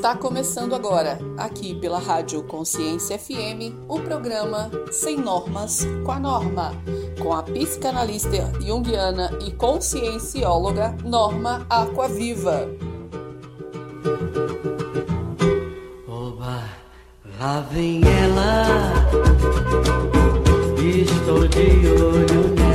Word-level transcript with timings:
Está 0.00 0.16
começando 0.16 0.74
agora, 0.74 1.18
aqui 1.36 1.74
pela 1.74 1.98
Rádio 1.98 2.42
Consciência 2.44 3.18
FM, 3.18 3.84
o 3.86 4.00
programa 4.00 4.70
Sem 4.90 5.18
Normas 5.18 5.86
com 6.06 6.12
a 6.12 6.18
Norma, 6.18 6.72
com 7.22 7.34
a 7.34 7.42
psicanalista 7.42 8.50
junguiana 8.62 9.30
e 9.46 9.50
consciencióloga 9.50 10.96
Norma 11.04 11.66
Aquaviva. 11.68 12.66
Oba, 16.08 16.64
lá 17.38 17.60
vem 17.70 18.00
ela, 18.02 18.64
estou 20.78 21.46
de 21.46 21.86
olho 22.02 22.54
nela. 22.54 22.69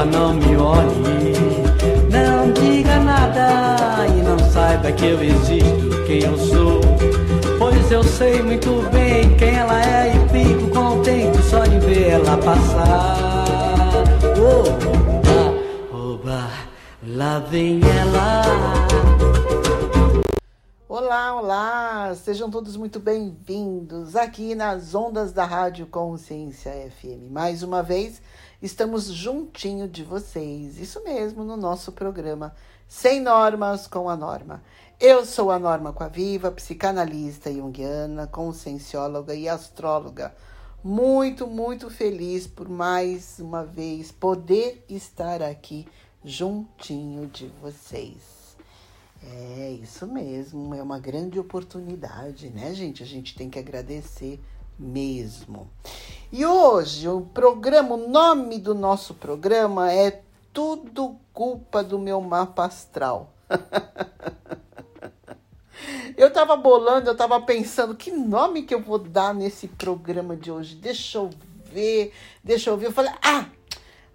Ela 0.00 0.06
não 0.06 0.34
me 0.34 0.56
olhe, 0.56 1.34
não 2.10 2.50
diga 2.52 2.98
nada 3.00 4.06
e 4.06 4.22
não 4.22 4.38
saiba 4.50 4.90
que 4.92 5.04
eu 5.04 5.22
existo, 5.22 6.04
quem 6.06 6.22
eu 6.22 6.38
sou. 6.38 6.80
Pois 7.58 7.90
eu 7.92 8.02
sei 8.02 8.40
muito 8.42 8.82
bem 8.90 9.36
quem 9.36 9.56
ela 9.56 9.78
é 9.78 10.14
e 10.16 10.28
fico 10.30 10.70
contente 10.70 11.42
só 11.42 11.64
de 11.64 11.78
ver 11.80 12.12
ela 12.12 12.38
passar. 12.38 13.44
Oba, 14.38 15.94
oba, 15.94 16.50
lá 17.06 17.40
vem 17.40 17.80
ela. 17.84 18.42
Olá, 20.88 21.34
olá! 21.34 22.14
Sejam 22.14 22.50
todos 22.50 22.74
muito 22.74 22.98
bem-vindos 22.98 24.16
aqui 24.16 24.54
nas 24.54 24.94
ondas 24.94 25.32
da 25.32 25.44
Rádio 25.44 25.86
Consciência 25.86 26.72
FM. 26.90 27.30
Mais 27.30 27.62
uma 27.62 27.82
vez, 27.82 28.22
estamos 28.62 29.04
juntinho 29.04 29.88
de 29.88 30.04
vocês, 30.04 30.78
isso 30.78 31.02
mesmo, 31.02 31.44
no 31.44 31.56
nosso 31.56 31.92
programa 31.92 32.54
Sem 32.86 33.20
Normas 33.20 33.86
com 33.86 34.08
a 34.08 34.16
Norma. 34.16 34.62
Eu 34.98 35.24
sou 35.24 35.50
a 35.50 35.58
Norma 35.58 35.94
Coaviva, 35.94 36.50
psicanalista 36.50 37.50
junguiana, 37.50 38.26
consciencióloga 38.26 39.34
e 39.34 39.48
astróloga. 39.48 40.34
Muito, 40.84 41.46
muito 41.46 41.88
feliz 41.88 42.46
por 42.46 42.68
mais 42.68 43.38
uma 43.38 43.64
vez 43.64 44.12
poder 44.12 44.84
estar 44.88 45.42
aqui 45.42 45.88
juntinho 46.22 47.26
de 47.28 47.46
vocês. 47.62 48.56
É 49.22 49.70
isso 49.70 50.06
mesmo, 50.06 50.74
é 50.74 50.82
uma 50.82 50.98
grande 50.98 51.38
oportunidade, 51.38 52.50
né, 52.50 52.74
gente? 52.74 53.02
A 53.02 53.06
gente 53.06 53.34
tem 53.34 53.48
que 53.48 53.58
agradecer 53.58 54.38
mesmo. 54.80 55.70
E 56.32 56.46
hoje 56.46 57.08
o 57.08 57.20
programa, 57.20 57.94
o 57.94 58.08
nome 58.08 58.58
do 58.58 58.74
nosso 58.74 59.14
programa 59.14 59.92
é 59.92 60.22
Tudo 60.52 61.16
Culpa 61.32 61.84
do 61.84 61.98
Meu 61.98 62.20
Mapa 62.20 62.64
Astral. 62.64 63.32
eu 66.16 66.32
tava 66.32 66.56
bolando, 66.56 67.10
eu 67.10 67.16
tava 67.16 67.40
pensando 67.40 67.94
que 67.94 68.10
nome 68.10 68.62
que 68.62 68.74
eu 68.74 68.80
vou 68.80 68.98
dar 68.98 69.34
nesse 69.34 69.68
programa 69.68 70.36
de 70.36 70.50
hoje. 70.50 70.76
Deixa 70.76 71.18
eu 71.18 71.30
ver, 71.66 72.12
deixa 72.42 72.70
eu 72.70 72.76
ver. 72.76 72.86
Eu 72.86 72.92
falei, 72.92 73.12
ah, 73.22 73.46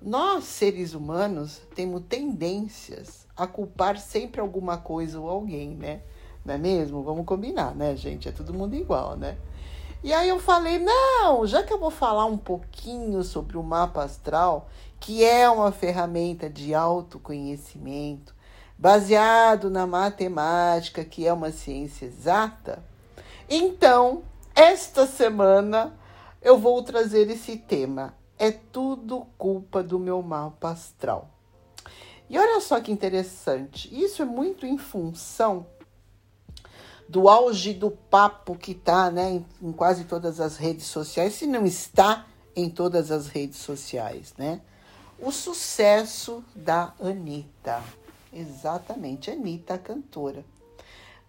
nós 0.02 0.45
seres 0.45 0.93
humanos 0.93 1.61
temos 1.75 2.02
tendências 2.08 3.27
a 3.36 3.45
culpar 3.45 3.99
sempre 3.99 4.41
alguma 4.41 4.77
coisa 4.77 5.19
ou 5.19 5.30
alguém, 5.30 5.75
né? 5.75 6.02
Não 6.45 6.53
é 6.53 6.58
mesmo? 6.58 7.03
Vamos 7.03 7.25
combinar, 7.25 7.75
né, 7.75 7.95
gente? 7.95 8.30
É 8.30 8.31
todo 8.31 8.53
mundo 8.53 8.75
igual, 8.75 9.17
né? 9.17 9.38
E 10.06 10.14
aí 10.14 10.30
eu 10.30 10.38
falei, 10.38 10.78
não, 10.78 11.48
já 11.48 11.64
que 11.64 11.73
eu 11.73 11.80
vou 11.80 11.89
falar 11.89 12.25
um 12.25 12.38
pouquinho 12.38 13.23
sobre 13.23 13.58
o 13.58 13.64
mapa 13.64 14.04
astral, 14.04 14.70
que 14.99 15.23
é 15.23 15.49
uma 15.49 15.71
ferramenta 15.71 16.48
de 16.48 16.76
autoconhecimento, 16.76 18.36
baseado 18.77 19.67
na 19.67 19.88
matemática, 19.88 21.04
que 21.04 21.26
é 21.26 21.33
uma 21.33 21.49
ciência 21.49 22.05
exata, 22.05 22.83
então, 23.49 24.21
esta 24.54 25.08
semana 25.08 25.98
eu 26.39 26.60
vou 26.60 26.83
trazer 26.83 27.27
esse 27.32 27.58
tema. 27.58 28.14
É 28.38 28.52
tudo 28.52 29.26
culpa 29.39 29.82
do 29.82 29.98
meu 29.98 30.21
mapa 30.21 30.70
astral. 30.70 31.32
E 32.30 32.38
olha 32.38 32.61
só 32.61 32.80
que 32.80 32.92
interessante, 32.92 33.89
isso 33.92 34.21
é 34.21 34.26
muito 34.26 34.67
em 34.67 34.77
função 34.77 35.65
do 37.08 37.30
auge 37.30 37.73
do 37.73 37.92
papo 37.92 38.55
que 38.55 38.71
está 38.71 39.11
né, 39.11 39.32
em, 39.32 39.45
em, 39.61 39.71
quase 39.71 40.05
todas 40.05 40.39
as 40.39 40.58
redes 40.58 40.86
sociais, 40.86 41.33
se 41.33 41.45
não 41.45 41.66
está 41.66 42.26
em 42.55 42.70
todas 42.70 43.11
as 43.11 43.27
redes 43.27 43.60
sociais, 43.60 44.33
né? 44.38 44.61
O 45.20 45.32
sucesso 45.32 46.44
da 46.55 46.94
Anitta. 46.99 47.82
Exatamente, 48.33 49.32
Anitta, 49.32 49.77
cantora. 49.77 50.44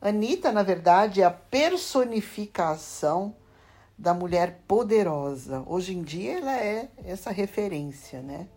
Anitta, 0.00 0.50
na 0.50 0.62
verdade, 0.62 1.22
é 1.22 1.25
a 1.25 1.31
personificação 1.31 3.34
da 3.97 4.12
mulher 4.12 4.62
poderosa. 4.66 5.62
Hoje 5.66 5.97
em 5.97 6.03
dia 6.03 6.38
ela 6.38 6.56
é 6.56 6.88
essa 7.04 7.31
referência, 7.31 8.20
né? 8.20 8.48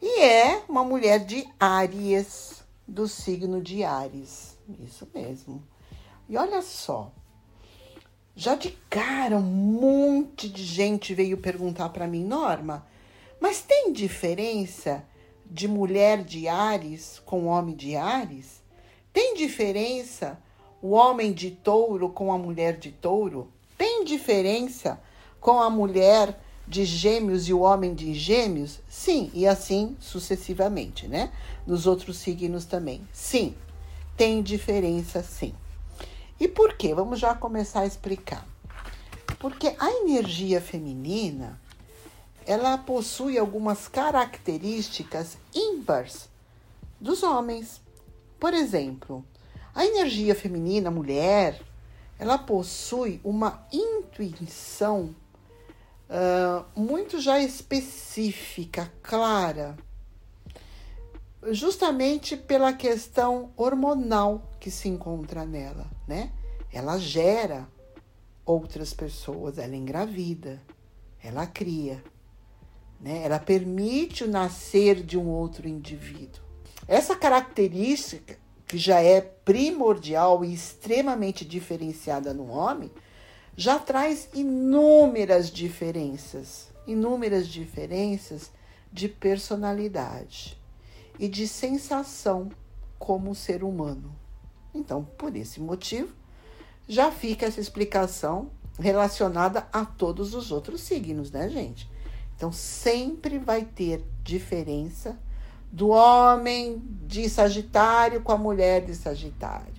E 0.00 0.22
é 0.22 0.62
uma 0.68 0.84
mulher 0.84 1.24
de 1.24 1.46
Áries, 1.58 2.62
do 2.86 3.08
signo 3.08 3.60
de 3.60 3.82
Áries. 3.82 4.56
Isso 4.80 5.08
mesmo. 5.14 5.62
E 6.28 6.36
olha 6.36 6.60
só, 6.60 7.10
já 8.36 8.54
de 8.54 8.70
cara 8.90 9.38
um 9.38 9.40
monte 9.40 10.46
de 10.48 10.62
gente 10.62 11.14
veio 11.14 11.38
perguntar 11.38 11.88
para 11.88 12.06
mim, 12.06 12.22
Norma, 12.22 12.86
mas 13.40 13.62
tem 13.62 13.92
diferença 13.92 15.04
de 15.46 15.66
mulher 15.66 16.22
de 16.22 16.46
Ares 16.46 17.20
com 17.24 17.46
homem 17.46 17.74
de 17.74 17.96
Ares? 17.96 18.62
Tem 19.10 19.34
diferença 19.34 20.38
o 20.82 20.90
homem 20.90 21.32
de 21.32 21.50
touro 21.50 22.10
com 22.10 22.30
a 22.30 22.36
mulher 22.36 22.76
de 22.76 22.92
touro? 22.92 23.50
Tem 23.78 24.04
diferença 24.04 25.00
com 25.40 25.58
a 25.60 25.70
mulher 25.70 26.38
de 26.66 26.84
gêmeos 26.84 27.48
e 27.48 27.54
o 27.54 27.60
homem 27.60 27.94
de 27.94 28.12
gêmeos? 28.12 28.80
Sim, 28.86 29.30
e 29.32 29.46
assim 29.46 29.96
sucessivamente, 29.98 31.08
né? 31.08 31.32
Nos 31.66 31.86
outros 31.86 32.18
signos 32.18 32.66
também. 32.66 33.08
Sim, 33.12 33.54
tem 34.14 34.42
diferença 34.42 35.22
sim. 35.22 35.54
E 36.40 36.46
por 36.46 36.74
quê? 36.74 36.94
Vamos 36.94 37.18
já 37.18 37.34
começar 37.34 37.80
a 37.80 37.86
explicar. 37.86 38.46
Porque 39.38 39.74
a 39.78 39.90
energia 39.90 40.60
feminina, 40.60 41.60
ela 42.46 42.78
possui 42.78 43.38
algumas 43.38 43.88
características 43.88 45.36
ímpares 45.54 46.28
dos 47.00 47.22
homens. 47.22 47.80
Por 48.38 48.54
exemplo, 48.54 49.24
a 49.74 49.84
energia 49.84 50.34
feminina, 50.34 50.90
mulher, 50.90 51.60
ela 52.18 52.38
possui 52.38 53.20
uma 53.22 53.66
intuição 53.72 55.14
uh, 56.08 56.64
muito 56.80 57.20
já 57.20 57.38
específica, 57.38 58.92
clara, 59.02 59.76
justamente 61.52 62.36
pela 62.36 62.72
questão 62.72 63.52
hormonal 63.56 64.50
que 64.60 64.70
se 64.70 64.88
encontra 64.88 65.44
nela, 65.44 65.86
né? 66.06 66.32
Ela 66.72 66.98
gera 66.98 67.68
outras 68.44 68.92
pessoas, 68.92 69.58
ela 69.58 69.76
engravida, 69.76 70.62
ela 71.22 71.46
cria, 71.46 72.02
né? 73.00 73.22
Ela 73.24 73.38
permite 73.38 74.24
o 74.24 74.28
nascer 74.28 75.02
de 75.02 75.16
um 75.16 75.28
outro 75.28 75.68
indivíduo. 75.68 76.42
Essa 76.86 77.14
característica 77.14 78.38
que 78.66 78.76
já 78.76 79.00
é 79.00 79.20
primordial 79.20 80.44
e 80.44 80.52
extremamente 80.52 81.44
diferenciada 81.44 82.34
no 82.34 82.48
homem, 82.48 82.90
já 83.56 83.78
traz 83.78 84.28
inúmeras 84.34 85.50
diferenças, 85.50 86.68
inúmeras 86.86 87.48
diferenças 87.48 88.52
de 88.92 89.08
personalidade 89.08 90.57
e 91.18 91.28
de 91.28 91.46
sensação 91.48 92.50
como 92.98 93.34
ser 93.34 93.62
humano. 93.62 94.14
Então, 94.74 95.04
por 95.04 95.34
esse 95.34 95.60
motivo, 95.60 96.14
já 96.86 97.10
fica 97.10 97.46
essa 97.46 97.60
explicação 97.60 98.50
relacionada 98.78 99.66
a 99.72 99.84
todos 99.84 100.34
os 100.34 100.52
outros 100.52 100.80
signos, 100.80 101.30
né, 101.30 101.48
gente? 101.48 101.90
Então, 102.36 102.52
sempre 102.52 103.38
vai 103.38 103.64
ter 103.64 104.04
diferença 104.22 105.18
do 105.70 105.88
homem 105.88 106.82
de 107.06 107.28
Sagitário 107.28 108.22
com 108.22 108.32
a 108.32 108.38
mulher 108.38 108.84
de 108.84 108.94
Sagitário, 108.94 109.74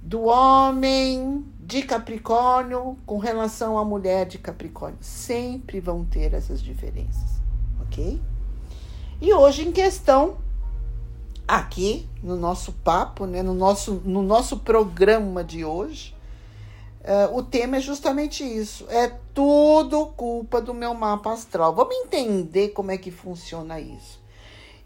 do 0.00 0.22
homem 0.22 1.44
de 1.60 1.82
Capricórnio 1.82 2.98
com 3.06 3.18
relação 3.18 3.78
à 3.78 3.84
mulher 3.84 4.26
de 4.26 4.38
Capricórnio. 4.38 4.98
Sempre 5.00 5.78
vão 5.78 6.04
ter 6.04 6.32
essas 6.32 6.60
diferenças, 6.62 7.40
ok? 7.82 8.20
E 9.20 9.34
hoje 9.34 9.68
em 9.68 9.70
questão, 9.70 10.38
aqui 11.46 12.08
no 12.22 12.36
nosso 12.36 12.72
papo, 12.72 13.26
né, 13.26 13.42
no, 13.42 13.52
nosso, 13.52 14.00
no 14.02 14.22
nosso 14.22 14.56
programa 14.58 15.44
de 15.44 15.62
hoje, 15.62 16.14
uh, 17.02 17.36
o 17.36 17.42
tema 17.42 17.76
é 17.76 17.80
justamente 17.80 18.42
isso. 18.42 18.86
É 18.88 19.12
tudo 19.34 20.06
culpa 20.16 20.58
do 20.58 20.72
meu 20.72 20.94
mapa 20.94 21.34
astral. 21.34 21.74
Vamos 21.74 21.94
entender 21.96 22.70
como 22.70 22.92
é 22.92 22.96
que 22.96 23.10
funciona 23.10 23.78
isso. 23.78 24.18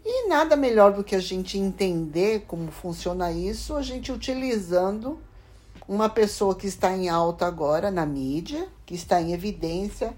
E 0.03 0.27
nada 0.27 0.57
melhor 0.57 0.91
do 0.91 1.03
que 1.03 1.15
a 1.15 1.19
gente 1.19 1.57
entender 1.57 2.43
como 2.45 2.69
funciona 2.71 3.31
isso, 3.31 3.73
a 3.75 3.81
gente 3.81 4.11
utilizando 4.11 5.17
uma 5.87 6.09
pessoa 6.09 6.55
que 6.55 6.67
está 6.67 6.91
em 6.91 7.07
alta 7.07 7.45
agora 7.45 7.89
na 7.89 8.05
mídia, 8.05 8.67
que 8.85 8.95
está 8.95 9.21
em 9.21 9.31
evidência, 9.31 10.13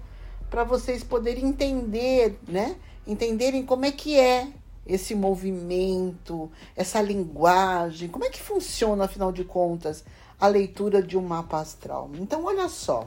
para 0.50 0.64
vocês 0.64 1.02
poderem 1.02 1.46
entender, 1.46 2.38
né? 2.46 2.76
Entenderem 3.06 3.64
como 3.64 3.84
é 3.84 3.92
que 3.92 4.18
é 4.18 4.48
esse 4.86 5.14
movimento, 5.14 6.50
essa 6.74 7.00
linguagem, 7.02 8.08
como 8.08 8.24
é 8.24 8.30
que 8.30 8.40
funciona, 8.40 9.04
afinal 9.04 9.30
de 9.30 9.44
contas, 9.44 10.04
a 10.40 10.46
leitura 10.46 11.02
de 11.02 11.16
um 11.16 11.22
mapa 11.22 11.60
astral. 11.60 12.10
Então, 12.14 12.44
olha 12.44 12.68
só, 12.68 13.06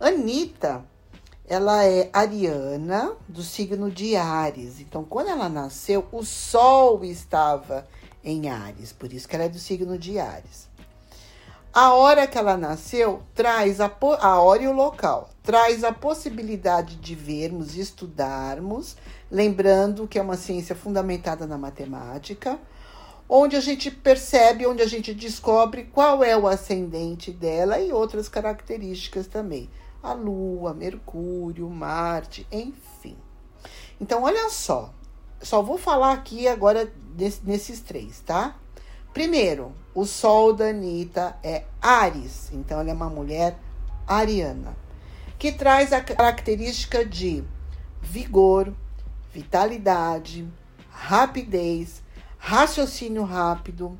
Anitta, 0.00 0.84
ela 1.46 1.84
é 1.84 2.08
ariana 2.12 3.14
do 3.28 3.42
signo 3.42 3.90
de 3.90 4.16
Ares. 4.16 4.80
Então, 4.80 5.04
quando 5.04 5.28
ela 5.28 5.48
nasceu, 5.48 6.06
o 6.10 6.24
Sol 6.24 7.04
estava 7.04 7.86
em 8.24 8.48
Ares, 8.48 8.92
por 8.92 9.12
isso 9.12 9.28
que 9.28 9.34
ela 9.34 9.44
é 9.44 9.48
do 9.48 9.58
signo 9.58 9.98
de 9.98 10.18
Ares. 10.18 10.68
A 11.74 11.94
hora 11.94 12.26
que 12.26 12.36
ela 12.36 12.54
nasceu 12.54 13.22
traz 13.34 13.80
a, 13.80 13.90
a 14.20 14.42
hora 14.42 14.62
e 14.62 14.68
o 14.68 14.74
local, 14.74 15.30
traz 15.42 15.82
a 15.82 15.90
possibilidade 15.90 16.96
de 16.96 17.14
vermos, 17.14 17.78
estudarmos, 17.78 18.94
lembrando 19.30 20.06
que 20.06 20.18
é 20.18 20.22
uma 20.22 20.36
ciência 20.36 20.76
fundamentada 20.76 21.46
na 21.46 21.56
matemática, 21.56 22.58
onde 23.26 23.56
a 23.56 23.60
gente 23.60 23.90
percebe, 23.90 24.66
onde 24.66 24.82
a 24.82 24.86
gente 24.86 25.14
descobre 25.14 25.84
qual 25.84 26.22
é 26.22 26.36
o 26.36 26.46
ascendente 26.46 27.32
dela 27.32 27.80
e 27.80 27.90
outras 27.90 28.28
características 28.28 29.26
também. 29.26 29.70
A 30.02 30.12
Lua, 30.12 30.74
Mercúrio, 30.74 31.70
Marte, 31.70 32.46
enfim. 32.52 33.16
Então, 33.98 34.24
olha 34.24 34.50
só. 34.50 34.92
Só 35.40 35.62
vou 35.62 35.78
falar 35.78 36.12
aqui 36.12 36.46
agora 36.46 36.92
nesses 37.42 37.80
três, 37.80 38.20
tá? 38.20 38.56
Primeiro, 39.12 39.74
o 39.94 40.06
sol 40.06 40.54
da 40.54 40.68
Anitta 40.68 41.36
é 41.42 41.64
Ares, 41.82 42.50
então 42.52 42.80
ela 42.80 42.90
é 42.90 42.94
uma 42.94 43.10
mulher 43.10 43.58
ariana, 44.06 44.74
que 45.38 45.52
traz 45.52 45.92
a 45.92 46.00
característica 46.00 47.04
de 47.04 47.44
vigor, 48.00 48.72
vitalidade, 49.32 50.48
rapidez, 50.90 52.02
raciocínio 52.38 53.24
rápido, 53.24 53.98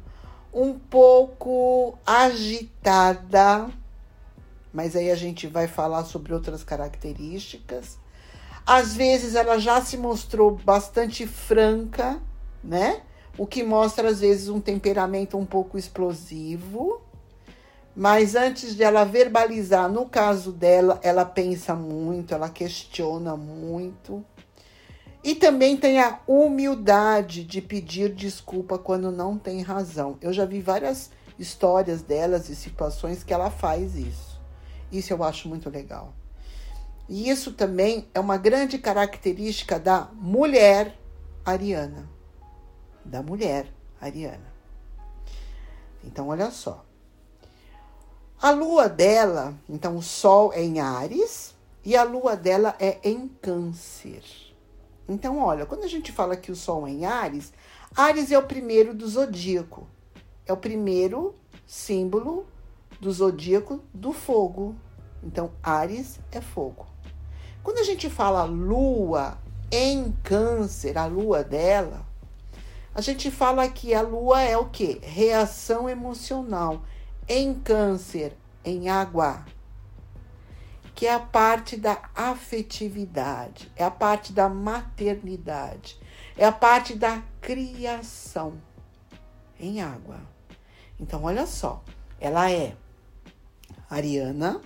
um 0.53 0.79
pouco 0.79 1.99
agitada, 2.07 3.71
mas 4.73 4.97
aí 4.97 5.11
a 5.11 5.15
gente 5.15 5.47
vai 5.47 5.69
falar 5.69 6.05
sobre 6.05 6.33
outras 6.33 6.65
características. 6.65 7.99
Às 8.65 8.95
vezes 8.95 9.35
ela 9.35 9.59
já 9.59 9.83
se 9.83 9.99
mostrou 9.99 10.57
bastante 10.57 11.27
franca, 11.27 12.19
né? 12.65 13.03
O 13.37 13.47
que 13.47 13.63
mostra 13.63 14.09
às 14.09 14.21
vezes 14.21 14.49
um 14.49 14.61
temperamento 14.61 15.39
um 15.39 15.47
pouco 15.47 15.79
explosivo. 15.79 17.01
Mas 17.95 18.35
antes 18.35 18.75
de 18.75 18.83
ela 18.83 19.05
verbalizar, 19.05 19.91
no 19.91 20.07
caso 20.07 20.51
dela, 20.51 20.99
ela 21.03 21.25
pensa 21.25 21.75
muito, 21.75 22.35
ela 22.35 22.49
questiona 22.49 23.37
muito. 23.37 24.25
E 25.23 25.35
também 25.35 25.77
tem 25.77 26.01
a 26.01 26.19
humildade 26.27 27.45
de 27.45 27.61
pedir 27.61 28.15
desculpa 28.15 28.79
quando 28.79 29.11
não 29.11 29.39
tem 29.39 29.61
razão. 29.61 30.17
Eu 30.21 30.33
já 30.33 30.45
vi 30.45 30.61
várias 30.61 31.11
histórias 31.39 32.03
delas 32.03 32.49
e 32.49 32.57
situações 32.57 33.23
que 33.23 33.33
ela 33.33 33.51
faz 33.51 33.95
isso. 33.95 34.41
Isso 34.91 35.13
eu 35.13 35.23
acho 35.23 35.49
muito 35.49 35.71
legal. 35.71 36.15
E 37.09 37.29
isso 37.29 37.53
também 37.53 38.09
é 38.15 38.21
uma 38.21 38.39
grande 38.39 38.79
característica 38.79 39.79
da 39.79 40.09
mulher 40.15 40.97
ariana 41.45 42.09
da 43.05 43.23
mulher 43.23 43.73
ariana. 44.01 44.53
Então, 46.05 46.29
olha 46.29 46.51
só. 46.51 46.85
A 48.41 48.51
lua 48.51 48.89
dela, 48.89 49.55
então 49.69 49.97
o 49.97 50.03
sol 50.03 50.53
é 50.53 50.63
em 50.63 50.81
Ares 50.81 51.55
e 51.85 51.97
a 51.97 52.03
lua 52.03 52.35
dela 52.35 52.75
é 52.81 52.99
em 53.05 53.29
Câncer. 53.29 54.25
Então, 55.09 55.39
olha, 55.39 55.65
quando 55.65 55.85
a 55.85 55.89
gente 55.89 56.11
fala 56.11 56.37
que 56.37 56.51
o 56.51 56.57
sol 56.57 56.87
é 56.87 56.91
em 56.91 57.05
Ares, 57.05 57.53
Ares 57.95 58.33
é 58.33 58.39
o 58.39 58.43
primeiro 58.43 58.95
do 58.95 59.07
zodíaco. 59.07 59.87
É 60.45 60.53
o 60.53 60.57
primeiro 60.57 61.35
símbolo 61.67 62.47
do 63.01 63.13
zodíaco 63.13 63.81
do 63.95 64.13
fogo. 64.13 64.75
Então, 65.23 65.53
Ares 65.63 66.19
é 66.33 66.41
fogo. 66.41 66.87
Quando 67.63 67.79
a 67.79 67.85
gente 67.85 68.11
fala 68.11 68.43
lua 68.43 69.39
em 69.71 70.11
Câncer, 70.25 70.99
a 70.99 71.07
lua 71.07 71.45
dela, 71.45 72.05
a 72.95 73.01
gente 73.01 73.31
fala 73.31 73.69
que 73.69 73.95
a 73.95 74.03
lua 74.03 74.43
é 74.43 74.57
o 74.57 74.69
que? 74.69 74.99
Reação 75.03 75.89
emocional. 75.89 76.83
Em 77.27 77.55
câncer, 77.55 78.37
em 78.65 78.89
água, 78.89 79.45
que 80.95 81.07
é 81.07 81.15
a 81.15 81.21
parte 81.21 81.77
da 81.77 82.11
afetividade, 82.15 83.71
é 83.77 83.85
a 83.85 83.91
parte 83.91 84.33
da 84.33 84.49
maternidade, 84.49 85.99
é 86.37 86.45
a 86.45 86.53
parte 86.53 86.95
da 86.95 87.23
criação 87.41 88.61
em 89.59 89.81
água. 89.81 90.21
Então, 91.01 91.25
olha 91.25 91.47
só, 91.47 91.83
ela 92.21 92.51
é 92.51 92.77
ariana, 93.89 94.61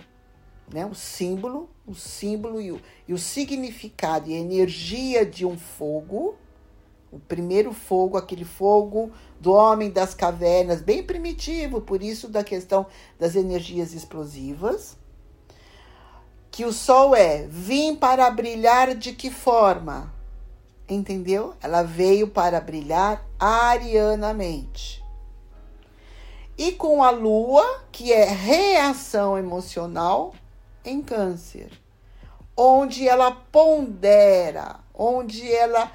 né? 0.71 0.85
O 0.85 0.93
símbolo, 0.93 1.69
o 1.85 1.95
símbolo 1.95 2.59
e 2.59 2.71
o, 2.71 2.81
e 3.07 3.13
o 3.13 3.17
significado 3.17 4.29
e 4.29 4.35
a 4.35 4.37
energia 4.37 5.25
de 5.25 5.45
um 5.45 5.57
fogo 5.57 6.37
o 7.11 7.19
primeiro 7.19 7.73
fogo, 7.73 8.17
aquele 8.17 8.45
fogo 8.45 9.11
do 9.39 9.53
homem 9.53 9.89
das 9.89 10.13
cavernas, 10.13 10.81
bem 10.81 11.03
primitivo, 11.03 11.81
por 11.81 12.03
isso 12.03 12.27
da 12.27 12.43
questão 12.43 12.85
das 13.19 13.35
energias 13.35 13.93
explosivas. 13.93 14.97
Que 16.51 16.65
o 16.65 16.73
sol 16.73 17.15
é 17.15 17.47
vim 17.47 17.95
para 17.95 18.29
brilhar 18.29 18.95
de 18.95 19.13
que 19.13 19.29
forma? 19.29 20.13
Entendeu? 20.89 21.53
Ela 21.61 21.83
veio 21.83 22.27
para 22.27 22.59
brilhar 22.59 23.25
arianamente. 23.39 25.03
E 26.57 26.71
com 26.71 27.03
a 27.03 27.11
lua, 27.11 27.83
que 27.91 28.11
é 28.11 28.25
reação 28.25 29.37
emocional 29.37 30.33
em 30.83 31.01
câncer, 31.01 31.69
onde 32.55 33.07
ela 33.07 33.31
pondera, 33.31 34.79
onde 34.91 35.51
ela 35.51 35.91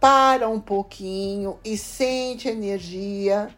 para 0.00 0.48
um 0.48 0.60
pouquinho 0.60 1.58
e 1.64 1.76
sente 1.76 2.48
a 2.48 2.52
energia 2.52 3.48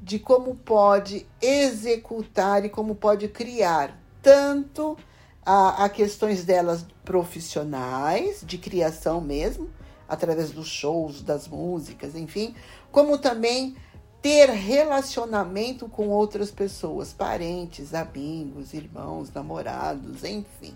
de 0.00 0.18
como 0.18 0.54
pode 0.54 1.26
executar 1.40 2.64
e 2.64 2.68
como 2.68 2.94
pode 2.94 3.28
criar 3.28 3.98
tanto 4.22 4.96
a, 5.44 5.84
a 5.84 5.88
questões 5.88 6.44
delas 6.44 6.84
profissionais, 7.04 8.42
de 8.44 8.58
criação 8.58 9.20
mesmo, 9.20 9.70
através 10.08 10.50
dos 10.50 10.68
shows, 10.68 11.22
das 11.22 11.48
músicas, 11.48 12.14
enfim, 12.14 12.54
como 12.90 13.18
também 13.18 13.76
ter 14.20 14.48
relacionamento 14.48 15.88
com 15.88 16.08
outras 16.08 16.50
pessoas, 16.50 17.12
parentes, 17.12 17.92
amigos, 17.92 18.72
irmãos, 18.72 19.30
namorados, 19.32 20.24
enfim. 20.24 20.74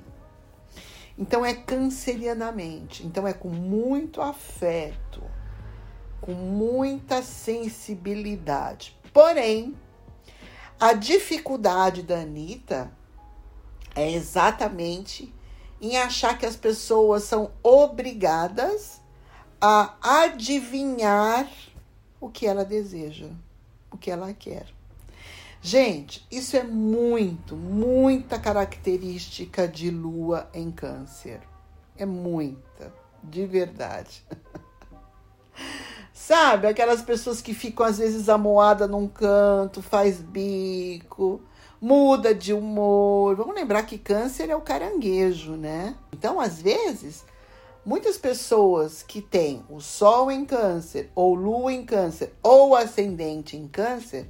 Então 1.18 1.44
é 1.44 1.52
cancerianamente, 1.52 3.04
então 3.04 3.26
é 3.26 3.32
com 3.32 3.48
muito 3.48 4.22
afeto, 4.22 5.20
com 6.20 6.32
muita 6.32 7.22
sensibilidade. 7.22 8.96
Porém, 9.12 9.76
a 10.78 10.92
dificuldade 10.92 12.04
da 12.04 12.20
Anitta 12.20 12.92
é 13.96 14.12
exatamente 14.12 15.34
em 15.80 15.96
achar 15.96 16.38
que 16.38 16.46
as 16.46 16.54
pessoas 16.54 17.24
são 17.24 17.50
obrigadas 17.64 19.00
a 19.60 19.96
adivinhar 20.22 21.50
o 22.20 22.28
que 22.28 22.46
ela 22.46 22.64
deseja, 22.64 23.30
o 23.90 23.98
que 23.98 24.08
ela 24.08 24.32
quer. 24.32 24.77
Gente, 25.60 26.26
isso 26.30 26.56
é 26.56 26.62
muito, 26.62 27.56
muita 27.56 28.38
característica 28.38 29.66
de 29.66 29.90
lua 29.90 30.48
em 30.54 30.70
câncer. 30.70 31.40
É 31.96 32.06
muita, 32.06 32.92
de 33.22 33.44
verdade. 33.44 34.24
Sabe, 36.12 36.66
aquelas 36.66 37.02
pessoas 37.02 37.40
que 37.40 37.54
ficam 37.54 37.84
às 37.84 37.98
vezes 37.98 38.28
amoadas 38.28 38.88
num 38.88 39.08
canto, 39.08 39.82
faz 39.82 40.20
bico, 40.20 41.40
muda 41.80 42.34
de 42.34 42.52
humor. 42.52 43.34
Vamos 43.34 43.54
lembrar 43.54 43.82
que 43.84 43.98
câncer 43.98 44.50
é 44.50 44.56
o 44.56 44.60
caranguejo, 44.60 45.52
né? 45.52 45.96
Então, 46.12 46.38
às 46.40 46.60
vezes, 46.60 47.24
Muitas 47.88 48.18
pessoas 48.18 49.02
que 49.02 49.22
têm 49.22 49.64
o 49.70 49.80
Sol 49.80 50.30
em 50.30 50.44
Câncer, 50.44 51.10
ou 51.14 51.34
Lua 51.34 51.72
em 51.72 51.86
Câncer, 51.86 52.34
ou 52.42 52.76
Ascendente 52.76 53.56
em 53.56 53.66
Câncer, 53.66 54.28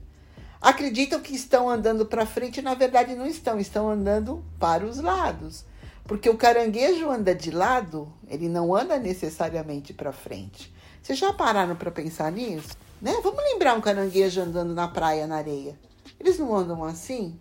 acreditam 0.60 1.20
que 1.20 1.34
estão 1.34 1.68
andando 1.68 2.04
para 2.06 2.26
frente 2.26 2.60
na 2.62 2.74
verdade 2.74 3.14
não 3.14 3.26
estão, 3.26 3.58
estão 3.58 3.88
andando 3.88 4.44
para 4.58 4.84
os 4.84 4.98
lados. 4.98 5.64
Porque 6.04 6.30
o 6.30 6.36
caranguejo 6.36 7.10
anda 7.10 7.34
de 7.34 7.50
lado, 7.50 8.10
ele 8.28 8.48
não 8.48 8.74
anda 8.74 8.98
necessariamente 8.98 9.92
para 9.92 10.10
frente. 10.10 10.72
Vocês 11.02 11.18
já 11.18 11.32
pararam 11.32 11.76
para 11.76 11.90
pensar 11.90 12.32
nisso? 12.32 12.76
Né? 13.00 13.12
Vamos 13.22 13.42
lembrar 13.44 13.74
um 13.74 13.80
caranguejo 13.80 14.40
andando 14.40 14.74
na 14.74 14.88
praia, 14.88 15.26
na 15.26 15.36
areia. 15.36 15.78
Eles 16.18 16.38
não 16.38 16.54
andam 16.54 16.82
assim? 16.82 17.38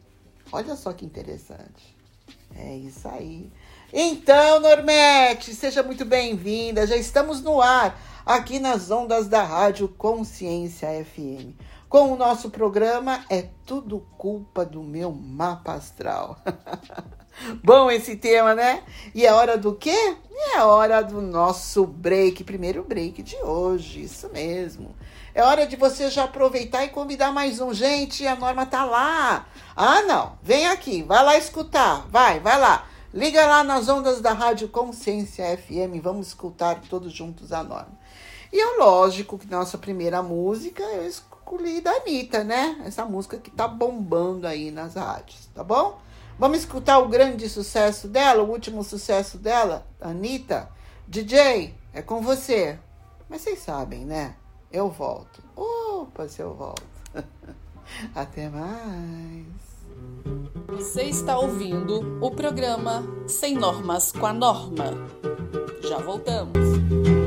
Olha 0.51 0.75
só 0.75 0.93
que 0.93 1.05
interessante. 1.05 1.95
É 2.55 2.75
isso 2.75 3.07
aí. 3.07 3.51
Então, 3.91 4.59
Normete, 4.59 5.53
seja 5.53 5.81
muito 5.81 6.03
bem-vinda. 6.03 6.85
Já 6.85 6.97
estamos 6.97 7.41
no 7.41 7.61
ar, 7.61 7.99
aqui 8.27 8.59
nas 8.59 8.91
ondas 8.91 9.29
da 9.29 9.41
Rádio 9.41 9.87
Consciência 9.87 10.89
FM. 11.05 11.55
Com 11.87 12.11
o 12.11 12.17
nosso 12.17 12.49
programa 12.49 13.23
É 13.29 13.47
Tudo 13.65 14.05
Culpa 14.17 14.65
do 14.65 14.83
Meu 14.83 15.13
Mapa 15.13 15.75
Astral. 15.75 16.37
Bom 17.63 17.89
esse 17.89 18.17
tema, 18.17 18.53
né? 18.53 18.83
E 19.15 19.25
é 19.25 19.31
hora 19.31 19.57
do 19.57 19.73
quê? 19.73 20.17
É 20.53 20.61
hora 20.61 21.01
do 21.01 21.21
nosso 21.21 21.85
break, 21.87 22.43
primeiro 22.43 22.83
break 22.83 23.23
de 23.23 23.37
hoje, 23.37 24.01
isso 24.01 24.29
mesmo. 24.33 24.93
É 25.33 25.41
hora 25.41 25.65
de 25.65 25.77
você 25.77 26.09
já 26.09 26.25
aproveitar 26.25 26.83
e 26.83 26.89
convidar 26.89 27.31
mais 27.31 27.61
um. 27.61 27.73
Gente, 27.73 28.27
a 28.27 28.35
Norma 28.35 28.65
tá 28.65 28.83
lá. 28.83 29.47
Ah, 29.73 30.01
não. 30.01 30.37
Vem 30.43 30.67
aqui, 30.67 31.01
vai 31.01 31.23
lá 31.23 31.37
escutar. 31.37 32.05
Vai, 32.09 32.41
vai 32.41 32.59
lá. 32.59 32.87
Liga 33.13 33.47
lá 33.47 33.63
nas 33.63 33.87
ondas 33.87 34.19
da 34.19 34.33
Rádio 34.33 34.67
Consciência 34.67 35.57
FM, 35.57 36.03
vamos 36.03 36.27
escutar 36.27 36.81
todos 36.89 37.13
juntos 37.13 37.53
a 37.53 37.63
norma. 37.63 37.96
E 38.51 38.59
é 38.59 38.77
lógico 38.77 39.37
que 39.37 39.49
nossa 39.49 39.77
primeira 39.77 40.21
música 40.21 40.83
eu 40.83 41.07
escolhi 41.07 41.81
da 41.81 41.91
Anitta, 41.91 42.43
né? 42.43 42.81
Essa 42.85 43.05
música 43.05 43.37
que 43.37 43.51
tá 43.51 43.67
bombando 43.67 44.47
aí 44.47 44.71
nas 44.71 44.95
rádios, 44.95 45.47
tá 45.53 45.63
bom? 45.63 45.99
Vamos 46.39 46.59
escutar 46.59 46.99
o 46.99 47.07
grande 47.07 47.49
sucesso 47.49 48.07
dela, 48.07 48.43
o 48.43 48.49
último 48.49 48.83
sucesso 48.83 49.37
dela, 49.37 49.85
Anitta. 49.99 50.69
DJ, 51.07 51.73
é 51.93 52.01
com 52.01 52.21
você. 52.21 52.77
Mas 53.29 53.41
vocês 53.41 53.59
sabem, 53.59 54.05
né? 54.05 54.35
Eu 54.71 54.89
volto. 54.89 55.41
Opa, 55.55 56.27
se 56.27 56.41
eu 56.41 56.53
volto. 56.53 56.83
Até 58.13 58.49
mais. 58.49 59.45
Você 60.67 61.03
está 61.03 61.37
ouvindo 61.39 62.23
o 62.23 62.29
programa 62.31 63.03
Sem 63.27 63.55
Normas 63.55 64.11
com 64.11 64.25
a 64.25 64.33
Norma. 64.33 64.93
Já 65.81 65.97
voltamos. 65.97 67.26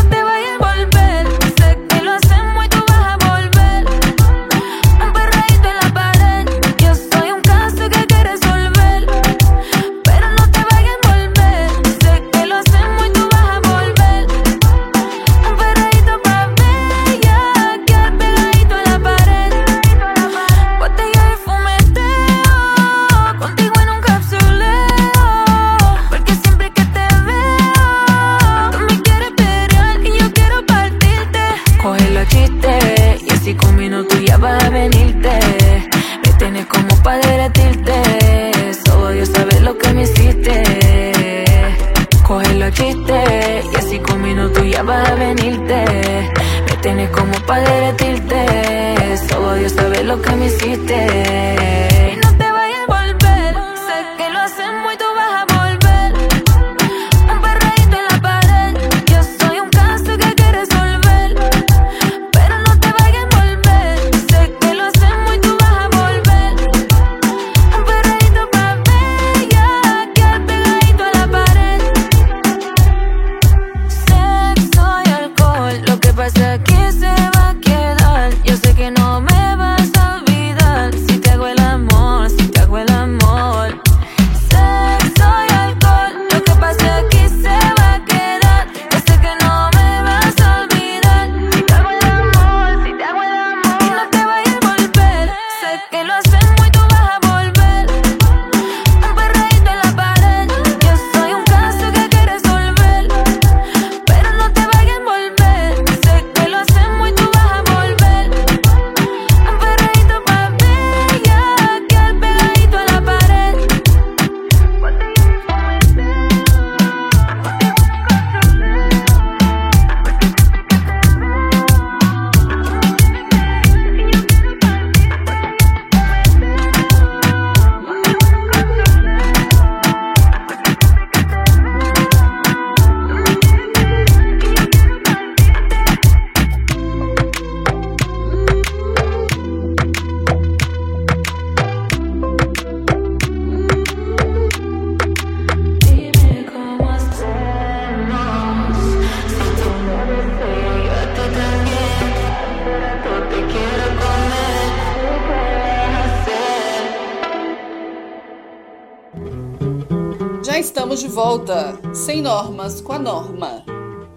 Sem 162.01 162.19
normas 162.19 162.81
com 162.81 162.93
a 162.93 162.97
norma, 162.97 163.63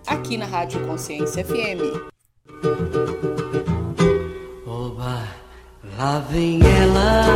aqui 0.07 0.39
na 0.39 0.47
Rádio 0.47 0.87
Consciência 0.87 1.45
FM. 1.45 1.83
Oba, 4.67 5.29
lá 5.99 6.19
vem 6.21 6.61
ela. 6.63 7.27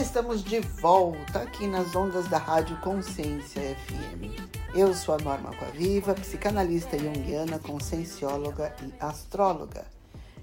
estamos 0.00 0.42
de 0.42 0.60
volta 0.60 1.40
aqui 1.40 1.66
nas 1.66 1.94
ondas 1.94 2.26
da 2.28 2.38
Rádio 2.38 2.74
Consciência 2.78 3.76
FM. 3.76 4.32
Eu 4.74 4.94
sou 4.94 5.14
a 5.16 5.18
Norma 5.18 5.54
Coaviva, 5.54 6.14
psicanalista 6.14 6.98
junguiana, 6.98 7.58
consciencióloga 7.58 8.74
e 8.82 8.94
astróloga. 8.98 9.84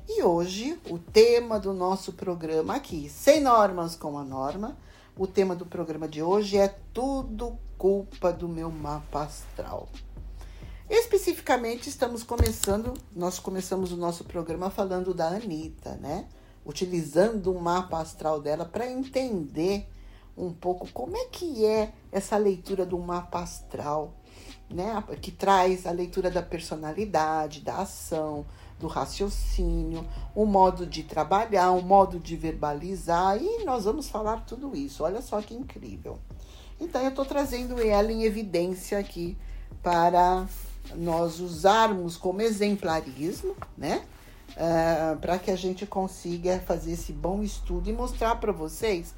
E 0.08 0.22
hoje 0.22 0.78
o 0.88 1.00
tema 1.00 1.60
do 1.60 1.74
nosso 1.74 2.14
programa 2.14 2.76
aqui, 2.76 3.10
Sem 3.10 3.42
Normas 3.42 3.96
com 3.96 4.16
a 4.20 4.24
Norma, 4.24 4.78
o 5.18 5.28
tema 5.28 5.56
do 5.56 5.66
programa 5.66 6.08
de 6.08 6.22
hoje 6.22 6.58
é 6.58 6.68
Tudo 6.94 7.58
culpa 7.78 8.32
do 8.32 8.48
meu 8.48 8.72
mapa 8.72 9.24
astral. 9.24 9.90
Especificamente, 10.90 11.90
estamos 11.90 12.24
começando, 12.24 12.94
nós 13.16 13.40
começamos 13.40 13.92
o 13.92 13.98
nosso 13.98 14.24
programa 14.24 14.70
falando 14.70 15.14
da 15.14 15.28
Anitta, 15.30 15.96
né? 15.96 16.28
Utilizando 16.66 17.52
o 17.52 17.62
mapa 17.62 18.00
astral 18.00 18.42
dela 18.42 18.66
para 18.66 18.90
entender 18.90 19.88
um 20.38 20.52
pouco 20.52 20.88
como 20.92 21.16
é 21.18 21.26
que 21.26 21.66
é 21.66 21.94
essa 22.12 22.38
leitura 22.38 22.86
do 22.86 22.98
mapa 23.00 23.40
astral, 23.40 24.14
né? 24.70 25.04
Que 25.22 25.32
traz 25.32 25.86
a 25.86 25.92
leitura 25.92 26.30
da 26.30 26.42
personalidade, 26.42 27.62
da 27.62 27.78
ação, 27.78 28.46
do 28.82 28.88
raciocínio, 28.88 30.06
o 30.36 30.46
modo 30.46 30.86
de 30.86 31.04
trabalhar, 31.04 31.72
o 31.72 31.82
modo 31.82 32.20
de 32.20 32.36
verbalizar, 32.36 33.38
e 33.38 33.64
nós 33.64 33.86
vamos 33.86 34.10
falar 34.10 34.44
tudo 34.46 34.76
isso. 34.76 35.04
Olha 35.04 35.22
só 35.22 35.40
que 35.42 35.54
incrível. 35.54 36.20
Então, 36.80 37.02
eu 37.02 37.10
estou 37.10 37.24
trazendo 37.24 37.80
ela 37.80 38.12
em 38.12 38.24
evidência 38.24 38.98
aqui 38.98 39.38
para 39.84 40.48
nós 40.96 41.40
usarmos 41.40 42.18
como 42.18 42.42
exemplarismo, 42.42 43.56
né? 43.78 44.04
Uh, 44.52 45.18
para 45.20 45.40
que 45.40 45.50
a 45.50 45.56
gente 45.56 45.86
consiga 45.86 46.60
fazer 46.60 46.94
esse 46.94 47.14
bom 47.14 47.42
estudo 47.42 47.90
e 47.90 47.94
mostrar 47.94 48.36
para 48.36 48.52
vocês 48.52 49.14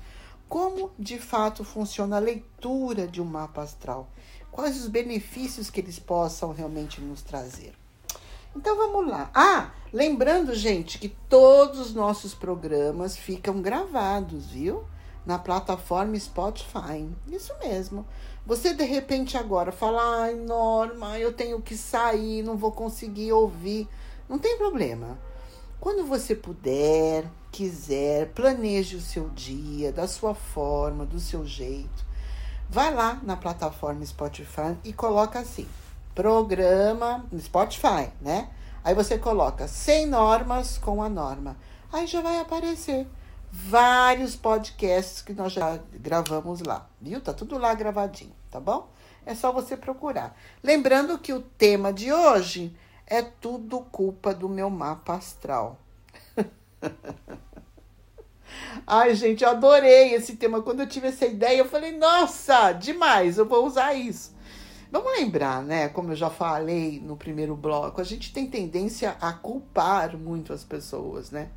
como 0.47 0.91
de 0.99 1.17
fato 1.17 1.63
funciona 1.63 2.17
a 2.17 2.19
leitura 2.19 3.07
de 3.07 3.19
um 3.19 3.25
mapa 3.25 3.63
astral, 3.63 4.07
quais 4.51 4.79
os 4.79 4.87
benefícios 4.87 5.71
que 5.71 5.79
eles 5.79 5.97
possam 5.97 6.53
realmente 6.53 7.01
nos 7.01 7.23
trazer. 7.23 7.73
Então 8.55 8.75
vamos 8.75 9.07
lá. 9.07 9.29
Ah, 9.33 9.71
lembrando, 9.91 10.53
gente, 10.53 10.99
que 10.99 11.09
todos 11.09 11.79
os 11.79 11.93
nossos 11.93 12.33
programas 12.33 13.17
ficam 13.17 13.61
gravados, 13.61 14.51
viu? 14.51 14.83
Na 15.25 15.39
plataforma 15.39 16.19
Spotify. 16.19 17.09
Isso 17.27 17.53
mesmo. 17.59 18.05
Você 18.45 18.73
de 18.73 18.83
repente 18.83 19.37
agora 19.37 19.71
fala, 19.71 20.23
ai, 20.23 20.35
Norma, 20.35 21.17
eu 21.17 21.33
tenho 21.33 21.61
que 21.61 21.77
sair, 21.77 22.43
não 22.43 22.57
vou 22.57 22.71
conseguir 22.71 23.31
ouvir. 23.31 23.87
Não 24.27 24.37
tem 24.37 24.57
problema. 24.57 25.17
Quando 25.79 26.05
você 26.05 26.35
puder, 26.35 27.25
quiser, 27.51 28.29
planeje 28.33 28.95
o 28.95 29.01
seu 29.01 29.29
dia 29.29 29.91
da 29.91 30.07
sua 30.07 30.33
forma, 30.33 31.05
do 31.05 31.19
seu 31.19 31.45
jeito. 31.45 32.05
Vai 32.69 32.93
lá 32.93 33.19
na 33.23 33.35
plataforma 33.35 34.05
Spotify 34.05 34.77
e 34.83 34.93
coloca 34.93 35.39
assim: 35.39 35.67
programa 36.13 37.25
no 37.31 37.39
Spotify, 37.39 38.09
né? 38.21 38.49
Aí 38.83 38.93
você 38.93 39.17
coloca 39.17 39.67
sem 39.67 40.05
normas 40.05 40.77
com 40.77 41.01
a 41.01 41.09
norma. 41.09 41.57
Aí 41.91 42.05
já 42.05 42.21
vai 42.21 42.39
aparecer 42.39 43.07
vários 43.51 44.35
podcasts 44.35 45.21
que 45.21 45.33
nós 45.33 45.53
já 45.53 45.79
gravamos 45.93 46.61
lá, 46.61 46.87
viu? 46.99 47.21
Tá 47.21 47.33
tudo 47.33 47.57
lá 47.57 47.73
gravadinho, 47.73 48.33
tá 48.49 48.59
bom? 48.59 48.89
É 49.25 49.35
só 49.35 49.51
você 49.51 49.77
procurar. 49.77 50.35
Lembrando 50.61 51.17
que 51.17 51.31
o 51.31 51.41
tema 51.41 51.93
de 51.93 52.11
hoje 52.11 52.75
é 53.07 53.21
tudo 53.21 53.79
culpa 53.79 54.33
do 54.33 54.49
meu 54.49 54.69
mapa 54.69 55.13
astral. 55.13 55.79
Ai, 58.85 59.15
gente, 59.15 59.43
eu 59.43 59.49
adorei 59.49 60.13
esse 60.13 60.35
tema. 60.35 60.61
Quando 60.61 60.81
eu 60.81 60.87
tive 60.87 61.07
essa 61.07 61.25
ideia, 61.25 61.59
eu 61.59 61.69
falei, 61.69 61.97
nossa, 61.97 62.73
demais, 62.73 63.37
eu 63.37 63.45
vou 63.45 63.65
usar 63.65 63.93
isso. 63.93 64.32
Vamos 64.93 65.11
lembrar, 65.13 65.63
né? 65.63 65.89
Como 65.89 66.11
eu 66.11 66.15
já 66.15 66.29
falei 66.29 67.01
no 67.03 67.17
primeiro 67.17 67.55
bloco, 67.55 67.99
a 67.99 68.03
gente 68.03 68.31
tem 68.31 68.45
tendência 68.45 69.17
a 69.19 69.33
culpar 69.33 70.15
muito 70.15 70.53
as 70.53 70.63
pessoas, 70.63 71.31
né? 71.31 71.49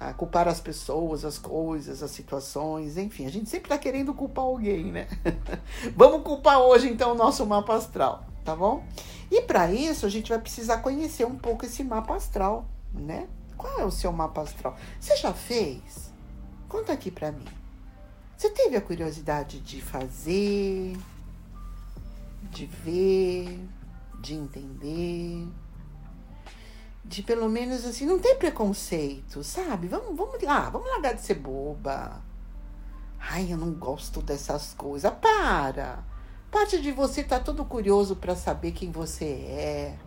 A 0.00 0.12
culpar 0.12 0.48
as 0.48 0.60
pessoas, 0.60 1.24
as 1.24 1.38
coisas, 1.38 2.02
as 2.02 2.10
situações, 2.10 2.98
enfim, 2.98 3.24
a 3.24 3.30
gente 3.30 3.48
sempre 3.48 3.68
tá 3.68 3.78
querendo 3.78 4.12
culpar 4.12 4.46
alguém, 4.46 4.90
né? 4.90 5.06
Vamos 5.94 6.24
culpar 6.24 6.58
hoje 6.58 6.88
então 6.88 7.12
o 7.12 7.14
nosso 7.14 7.46
mapa 7.46 7.76
astral, 7.76 8.26
tá 8.44 8.56
bom? 8.56 8.84
E 9.30 9.42
para 9.42 9.70
isso 9.70 10.04
a 10.04 10.08
gente 10.08 10.30
vai 10.30 10.40
precisar 10.40 10.78
conhecer 10.78 11.24
um 11.24 11.36
pouco 11.36 11.64
esse 11.64 11.84
mapa 11.84 12.16
astral, 12.16 12.66
né? 12.92 13.28
Qual 13.56 13.78
é 13.78 13.84
o 13.84 13.92
seu 13.92 14.10
mapa 14.10 14.42
astral? 14.42 14.76
Você 14.98 15.16
já 15.18 15.32
fez? 15.32 16.12
Conta 16.68 16.92
aqui 16.92 17.12
para 17.12 17.30
mim. 17.30 17.46
Você 18.36 18.50
teve 18.50 18.76
a 18.76 18.80
curiosidade 18.80 19.60
de 19.60 19.80
fazer? 19.80 20.96
De 22.56 22.64
ver, 22.64 23.68
de 24.18 24.32
entender, 24.32 25.46
de 27.04 27.22
pelo 27.22 27.50
menos 27.50 27.84
assim, 27.84 28.06
não 28.06 28.18
tem 28.18 28.34
preconceito, 28.36 29.44
sabe? 29.44 29.88
Vamos, 29.88 30.16
vamos 30.16 30.42
lá, 30.42 30.70
vamos 30.70 30.88
largar 30.88 31.14
de 31.14 31.20
ser 31.20 31.34
boba. 31.34 32.22
Ai, 33.20 33.52
eu 33.52 33.58
não 33.58 33.72
gosto 33.72 34.22
dessas 34.22 34.72
coisas. 34.72 35.12
Para! 35.20 36.02
Parte 36.50 36.80
de 36.80 36.92
você 36.92 37.22
tá 37.22 37.38
todo 37.38 37.62
curioso 37.62 38.16
para 38.16 38.34
saber 38.34 38.72
quem 38.72 38.90
você 38.90 39.26
é, 39.26 39.98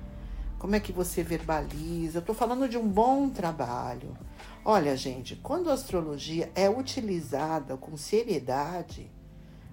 como 0.58 0.76
é 0.76 0.80
que 0.80 0.92
você 0.92 1.22
verbaliza. 1.22 2.18
Eu 2.18 2.24
tô 2.24 2.34
falando 2.34 2.68
de 2.68 2.80
um 2.80 2.88
bom 2.88 3.30
trabalho. 3.30 4.18
Olha, 4.66 4.98
gente, 4.98 5.36
quando 5.36 5.70
a 5.70 5.74
astrologia 5.74 6.52
é 6.56 6.68
utilizada 6.68 7.78
com 7.78 7.96
seriedade, 7.96 9.12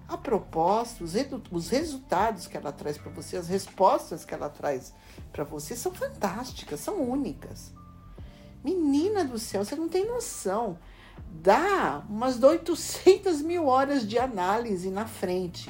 a 0.07 0.17
proposta, 0.17 1.03
os, 1.03 1.13
os 1.51 1.69
resultados 1.69 2.47
que 2.47 2.55
ela 2.55 2.71
traz 2.71 2.97
para 2.97 3.11
você, 3.11 3.35
as 3.35 3.49
respostas 3.49 4.23
que 4.23 4.33
ela 4.33 4.49
traz 4.49 4.93
para 5.33 5.43
você 5.43 5.75
são 5.75 5.93
fantásticas, 5.93 6.79
são 6.79 7.01
únicas. 7.01 7.73
Menina 8.63 9.25
do 9.25 9.37
céu, 9.37 9.65
você 9.65 9.75
não 9.75 9.89
tem 9.89 10.07
noção. 10.07 10.77
Dá 11.29 12.03
umas 12.09 12.41
800 12.41 13.41
mil 13.41 13.67
horas 13.67 14.07
de 14.07 14.17
análise 14.17 14.89
na 14.89 15.05
frente. 15.05 15.69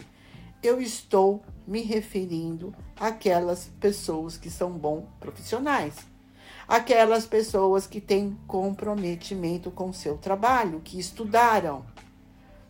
Eu 0.61 0.79
estou 0.79 1.43
me 1.65 1.81
referindo 1.81 2.73
àquelas 2.95 3.71
pessoas 3.79 4.37
que 4.37 4.49
são 4.49 4.71
bons 4.71 5.05
profissionais, 5.19 5.95
aquelas 6.67 7.25
pessoas 7.25 7.87
que 7.87 7.99
têm 7.99 8.37
comprometimento 8.47 9.71
com 9.71 9.89
o 9.89 9.93
seu 9.93 10.17
trabalho, 10.17 10.81
que 10.81 10.99
estudaram 10.99 11.85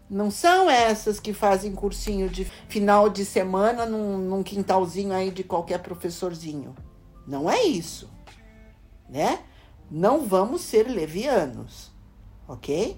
não 0.09 0.31
são 0.31 0.69
essas 0.69 1.19
que 1.19 1.33
fazem 1.33 1.73
cursinho 1.73 2.29
de 2.29 2.45
final 2.67 3.09
de 3.09 3.25
semana 3.25 3.85
num, 3.85 4.17
num 4.17 4.43
quintalzinho 4.43 5.13
aí 5.13 5.31
de 5.31 5.43
qualquer 5.43 5.79
professorzinho. 5.79 6.75
Não 7.25 7.49
é 7.49 7.63
isso, 7.63 8.09
né? 9.09 9.39
Não 9.91 10.25
vamos 10.25 10.61
ser 10.61 10.87
levianos, 10.87 11.91
ok? 12.47 12.97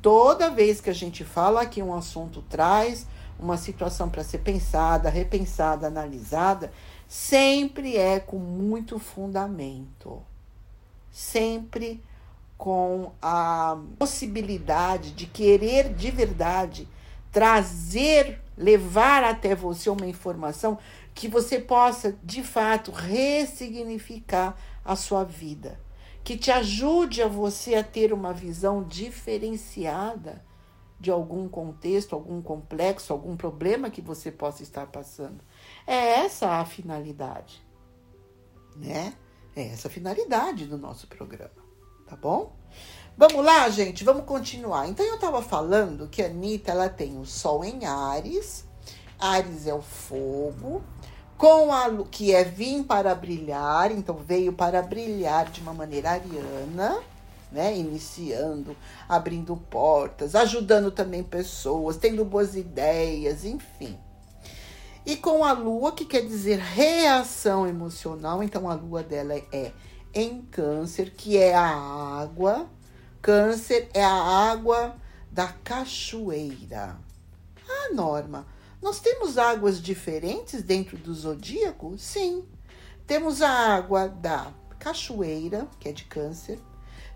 Toda 0.00 0.50
vez 0.50 0.80
que 0.80 0.88
a 0.88 0.94
gente 0.94 1.24
fala 1.24 1.66
que 1.66 1.82
um 1.82 1.94
assunto 1.94 2.42
traz 2.42 3.06
uma 3.38 3.56
situação 3.56 4.08
para 4.08 4.24
ser 4.24 4.38
pensada, 4.38 5.10
repensada, 5.10 5.86
analisada, 5.86 6.72
sempre 7.06 7.96
é 7.96 8.18
com 8.18 8.38
muito 8.38 8.98
fundamento. 8.98 10.22
Sempre 11.10 12.02
com 12.58 13.12
a 13.22 13.80
possibilidade 13.96 15.12
de 15.12 15.26
querer 15.26 15.94
de 15.94 16.10
verdade 16.10 16.88
trazer, 17.30 18.42
levar 18.56 19.22
até 19.22 19.54
você 19.54 19.88
uma 19.88 20.06
informação 20.06 20.76
que 21.14 21.28
você 21.28 21.60
possa 21.60 22.18
de 22.22 22.42
fato 22.42 22.90
ressignificar 22.90 24.58
a 24.84 24.96
sua 24.96 25.22
vida, 25.22 25.80
que 26.24 26.36
te 26.36 26.50
ajude 26.50 27.22
a 27.22 27.28
você 27.28 27.76
a 27.76 27.84
ter 27.84 28.12
uma 28.12 28.32
visão 28.32 28.82
diferenciada 28.82 30.44
de 30.98 31.12
algum 31.12 31.48
contexto, 31.48 32.14
algum 32.16 32.42
complexo, 32.42 33.12
algum 33.12 33.36
problema 33.36 33.88
que 33.88 34.02
você 34.02 34.32
possa 34.32 34.64
estar 34.64 34.88
passando. 34.88 35.44
É 35.86 36.24
essa 36.24 36.58
a 36.58 36.64
finalidade, 36.64 37.64
né? 38.74 39.14
É 39.54 39.68
essa 39.68 39.86
a 39.86 39.90
finalidade 39.90 40.66
do 40.66 40.76
nosso 40.76 41.06
programa 41.06 41.67
tá 42.08 42.16
bom? 42.16 42.52
Vamos 43.16 43.44
lá, 43.44 43.68
gente, 43.68 44.04
vamos 44.04 44.24
continuar. 44.24 44.88
Então, 44.88 45.04
eu 45.04 45.16
estava 45.16 45.42
falando 45.42 46.08
que 46.08 46.22
a 46.22 46.26
Anitta, 46.26 46.70
ela 46.70 46.88
tem 46.88 47.18
o 47.18 47.26
Sol 47.26 47.64
em 47.64 47.84
Ares, 47.84 48.64
Ares 49.18 49.66
é 49.66 49.74
o 49.74 49.82
fogo, 49.82 50.82
com 51.36 51.72
a 51.72 51.88
que 52.10 52.32
é 52.32 52.44
vir 52.44 52.84
para 52.84 53.14
brilhar, 53.14 53.90
então 53.90 54.16
veio 54.16 54.52
para 54.52 54.80
brilhar 54.80 55.50
de 55.50 55.60
uma 55.60 55.74
maneira 55.74 56.12
ariana, 56.12 57.00
né? 57.50 57.76
Iniciando, 57.76 58.76
abrindo 59.08 59.56
portas, 59.56 60.34
ajudando 60.34 60.90
também 60.90 61.22
pessoas, 61.22 61.96
tendo 61.96 62.24
boas 62.24 62.56
ideias, 62.56 63.44
enfim. 63.44 63.98
E 65.04 65.16
com 65.16 65.44
a 65.44 65.52
lua, 65.52 65.92
que 65.92 66.04
quer 66.04 66.22
dizer 66.22 66.58
reação 66.58 67.66
emocional, 67.66 68.42
então 68.42 68.68
a 68.68 68.74
lua 68.74 69.02
dela 69.02 69.34
é 69.52 69.72
em 70.14 70.42
câncer, 70.42 71.10
que 71.10 71.36
é 71.36 71.54
a 71.54 71.68
água. 71.68 72.68
Câncer 73.20 73.88
é 73.92 74.02
a 74.02 74.12
água 74.12 74.96
da 75.30 75.48
cachoeira. 75.48 76.96
Ah, 77.68 77.92
Norma, 77.92 78.46
nós 78.80 79.00
temos 79.00 79.36
águas 79.36 79.80
diferentes 79.80 80.62
dentro 80.62 80.96
do 80.96 81.12
zodíaco? 81.12 81.96
Sim. 81.98 82.44
Temos 83.06 83.42
a 83.42 83.50
água 83.50 84.08
da 84.08 84.52
cachoeira, 84.78 85.66
que 85.80 85.88
é 85.88 85.92
de 85.92 86.04
câncer. 86.04 86.58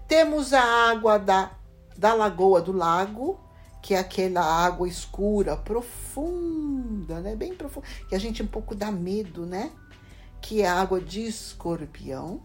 Temos 0.09 0.53
a 0.53 0.63
água 0.63 1.19
da, 1.19 1.53
da 1.97 2.15
lagoa 2.15 2.61
do 2.61 2.73
lago, 2.73 3.41
que 3.81 3.95
é 3.95 3.99
aquela 3.99 4.43
água 4.43 4.87
escura, 4.87 5.57
profunda, 5.57 7.21
né? 7.21 7.35
Bem 7.35 7.55
profunda, 7.55 7.87
que 8.09 8.15
a 8.15 8.19
gente 8.19 8.43
um 8.43 8.47
pouco 8.47 8.75
dá 8.75 8.91
medo, 8.93 9.45
né? 9.45 9.73
Que 10.41 10.63
é 10.63 10.69
a 10.69 10.81
água 10.81 11.01
de 11.01 11.23
escorpião. 11.23 12.43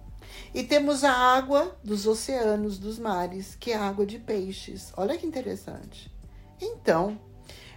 E 0.54 0.64
temos 0.64 1.04
a 1.04 1.12
água 1.12 1.78
dos 1.84 2.08
oceanos, 2.08 2.78
dos 2.78 2.98
mares, 2.98 3.56
que 3.60 3.72
é 3.72 3.78
água 3.78 4.06
de 4.06 4.20
peixes. 4.20 4.92
Olha 4.96 5.18
que 5.18 5.26
interessante. 5.26 6.12
Então, 6.62 7.20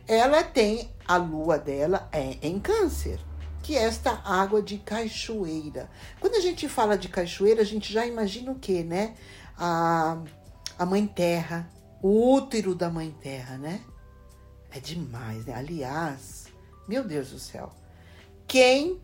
ela 0.06 0.42
tem 0.42 0.90
a 1.06 1.16
lua 1.16 1.58
dela 1.58 2.08
é 2.12 2.36
em 2.42 2.58
câncer, 2.58 3.20
que 3.62 3.76
é 3.76 3.82
esta 3.84 4.20
água 4.24 4.62
de 4.62 4.78
cachoeira. 4.78 5.90
Quando 6.20 6.36
a 6.36 6.40
gente 6.40 6.68
fala 6.68 6.96
de 6.96 7.08
cachoeira, 7.08 7.62
a 7.62 7.64
gente 7.64 7.92
já 7.92 8.06
imagina 8.06 8.50
o 8.50 8.58
quê, 8.58 8.82
né? 8.82 9.14
A, 9.56 10.22
a 10.78 10.86
mãe 10.86 11.06
terra, 11.06 11.68
o 12.02 12.34
útero 12.34 12.74
da 12.74 12.88
mãe 12.88 13.14
terra, 13.20 13.58
né? 13.58 13.80
É 14.70 14.80
demais, 14.80 15.44
né? 15.44 15.54
Aliás, 15.54 16.46
meu 16.88 17.04
Deus 17.04 17.30
do 17.30 17.38
céu. 17.38 17.70
Quem 18.46 19.00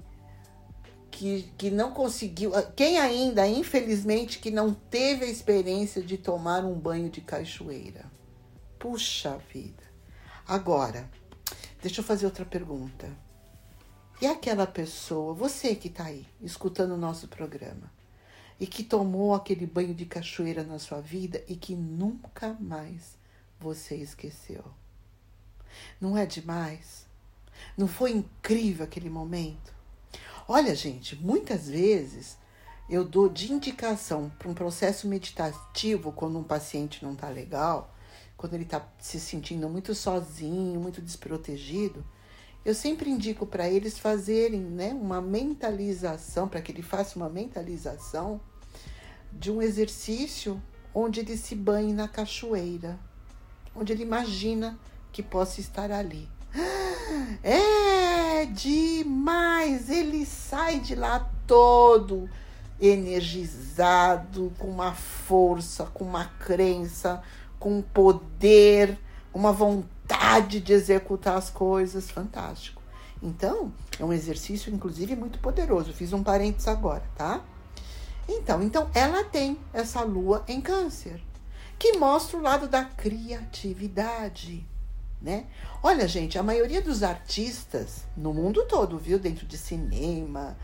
que, 1.16 1.50
que 1.56 1.70
não 1.70 1.92
conseguiu, 1.92 2.52
quem 2.76 2.98
ainda, 2.98 3.48
infelizmente, 3.48 4.38
que 4.38 4.50
não 4.50 4.74
teve 4.74 5.24
a 5.24 5.28
experiência 5.28 6.02
de 6.02 6.18
tomar 6.18 6.62
um 6.62 6.78
banho 6.78 7.08
de 7.08 7.22
cachoeira? 7.22 8.04
Puxa 8.78 9.38
vida. 9.50 9.82
Agora, 10.46 11.08
deixa 11.80 12.02
eu 12.02 12.04
fazer 12.04 12.26
outra 12.26 12.44
pergunta. 12.44 13.10
E 14.20 14.26
aquela 14.26 14.66
pessoa, 14.66 15.32
você 15.32 15.74
que 15.74 15.88
está 15.88 16.04
aí, 16.04 16.26
escutando 16.42 16.92
o 16.92 16.98
nosso 16.98 17.28
programa, 17.28 17.90
e 18.60 18.66
que 18.66 18.84
tomou 18.84 19.34
aquele 19.34 19.64
banho 19.66 19.94
de 19.94 20.04
cachoeira 20.04 20.64
na 20.64 20.78
sua 20.78 21.00
vida 21.00 21.42
e 21.48 21.56
que 21.56 21.74
nunca 21.74 22.54
mais 22.60 23.16
você 23.58 23.96
esqueceu? 23.96 24.64
Não 25.98 26.14
é 26.14 26.26
demais? 26.26 27.06
Não 27.74 27.88
foi 27.88 28.12
incrível 28.12 28.84
aquele 28.84 29.08
momento? 29.08 29.75
Olha, 30.48 30.74
gente, 30.74 31.16
muitas 31.16 31.68
vezes 31.68 32.36
eu 32.88 33.04
dou 33.04 33.28
de 33.28 33.52
indicação 33.52 34.30
para 34.38 34.48
um 34.48 34.54
processo 34.54 35.08
meditativo 35.08 36.12
quando 36.12 36.38
um 36.38 36.44
paciente 36.44 37.04
não 37.04 37.14
está 37.14 37.28
legal 37.28 37.92
quando 38.36 38.54
ele 38.54 38.64
está 38.64 38.86
se 38.98 39.18
sentindo 39.18 39.68
muito 39.68 39.94
sozinho, 39.94 40.78
muito 40.78 41.00
desprotegido, 41.00 42.04
eu 42.64 42.74
sempre 42.74 43.08
indico 43.08 43.46
para 43.46 43.68
eles 43.68 43.98
fazerem 43.98 44.60
né, 44.60 44.92
uma 44.92 45.20
mentalização, 45.20 46.48
para 46.48 46.60
que 46.60 46.72
ele 46.72 46.82
faça 46.82 47.16
uma 47.16 47.28
mentalização 47.28 48.40
de 49.32 49.50
um 49.50 49.62
exercício 49.62 50.60
onde 50.92 51.20
ele 51.20 51.36
se 51.36 51.54
banhe 51.54 51.92
na 51.92 52.08
cachoeira, 52.08 52.98
onde 53.74 53.92
ele 53.92 54.02
imagina 54.02 54.78
que 55.12 55.22
possa 55.22 55.60
estar 55.60 55.90
ali. 55.90 56.28
É 57.42 58.44
demais! 58.46 59.88
Ele 59.88 60.24
sai 60.26 60.80
de 60.80 60.94
lá 60.94 61.30
todo 61.46 62.28
energizado, 62.80 64.52
com 64.58 64.68
uma 64.68 64.92
força, 64.92 65.84
com 65.84 66.04
uma 66.04 66.24
crença, 66.24 67.22
com 67.58 67.80
poder, 67.80 68.98
uma 69.32 69.52
vontade 69.52 70.60
de 70.60 70.72
executar 70.72 71.36
as 71.36 71.50
coisas, 71.50 72.10
fantástico. 72.10 72.82
Então, 73.22 73.72
é 73.98 74.04
um 74.04 74.12
exercício, 74.12 74.72
inclusive, 74.72 75.16
muito 75.16 75.38
poderoso. 75.38 75.92
Fiz 75.92 76.12
um 76.12 76.22
parênteses 76.22 76.68
agora, 76.68 77.02
tá? 77.16 77.40
Então, 78.28 78.62
então, 78.62 78.90
ela 78.92 79.24
tem 79.24 79.58
essa 79.72 80.02
lua 80.02 80.44
em 80.46 80.60
câncer, 80.60 81.22
que 81.78 81.96
mostra 81.96 82.36
o 82.36 82.42
lado 82.42 82.68
da 82.68 82.84
criatividade, 82.84 84.66
né? 85.20 85.46
Olha, 85.82 86.06
gente, 86.06 86.38
a 86.38 86.42
maioria 86.42 86.82
dos 86.82 87.02
artistas 87.02 88.04
no 88.16 88.32
mundo 88.32 88.64
todo, 88.66 88.98
viu? 88.98 89.18
Dentro 89.18 89.46
de 89.46 89.56
cinema, 89.56 90.56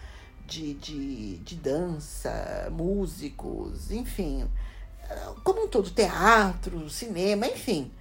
de, 0.47 0.75
de, 0.75 1.37
de 1.39 1.55
dança, 1.57 2.69
músicos, 2.71 3.91
enfim, 3.91 4.49
como 5.43 5.65
um 5.65 5.69
todo, 5.69 5.91
teatro, 5.91 6.89
cinema, 6.91 7.47
enfim. 7.47 7.93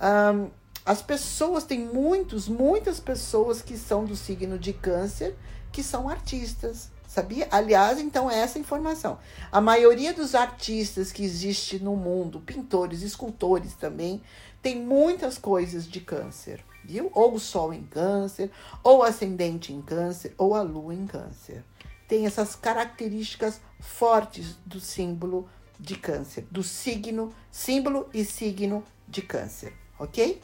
Um, 0.00 0.50
as 0.84 1.00
pessoas, 1.00 1.64
tem 1.64 1.78
muitos, 1.78 2.48
muitas 2.48 2.98
pessoas 2.98 3.62
que 3.62 3.76
são 3.76 4.04
do 4.04 4.16
signo 4.16 4.58
de 4.58 4.72
câncer 4.72 5.36
que 5.70 5.82
são 5.82 6.08
artistas, 6.08 6.90
sabia? 7.06 7.48
Aliás, 7.50 7.98
então, 7.98 8.30
é 8.30 8.38
essa 8.38 8.58
informação. 8.58 9.18
A 9.50 9.60
maioria 9.60 10.12
dos 10.12 10.34
artistas 10.34 11.12
que 11.12 11.24
existe 11.24 11.78
no 11.78 11.96
mundo, 11.96 12.40
pintores, 12.40 13.02
escultores 13.02 13.74
também, 13.74 14.20
tem 14.62 14.78
muitas 14.78 15.36
coisas 15.36 15.86
de 15.88 16.00
câncer, 16.00 16.64
viu? 16.84 17.10
Ou 17.12 17.34
o 17.34 17.40
sol 17.40 17.74
em 17.74 17.82
câncer, 17.82 18.50
ou 18.82 19.02
ascendente 19.02 19.72
em 19.72 19.82
câncer, 19.82 20.32
ou 20.38 20.54
a 20.54 20.62
lua 20.62 20.94
em 20.94 21.06
câncer. 21.06 21.64
Tem 22.06 22.26
essas 22.26 22.54
características 22.54 23.60
fortes 23.80 24.56
do 24.64 24.78
símbolo 24.78 25.48
de 25.80 25.96
câncer, 25.96 26.46
do 26.48 26.62
signo, 26.62 27.34
símbolo 27.50 28.08
e 28.14 28.24
signo 28.24 28.84
de 29.08 29.20
câncer, 29.20 29.74
ok? 29.98 30.40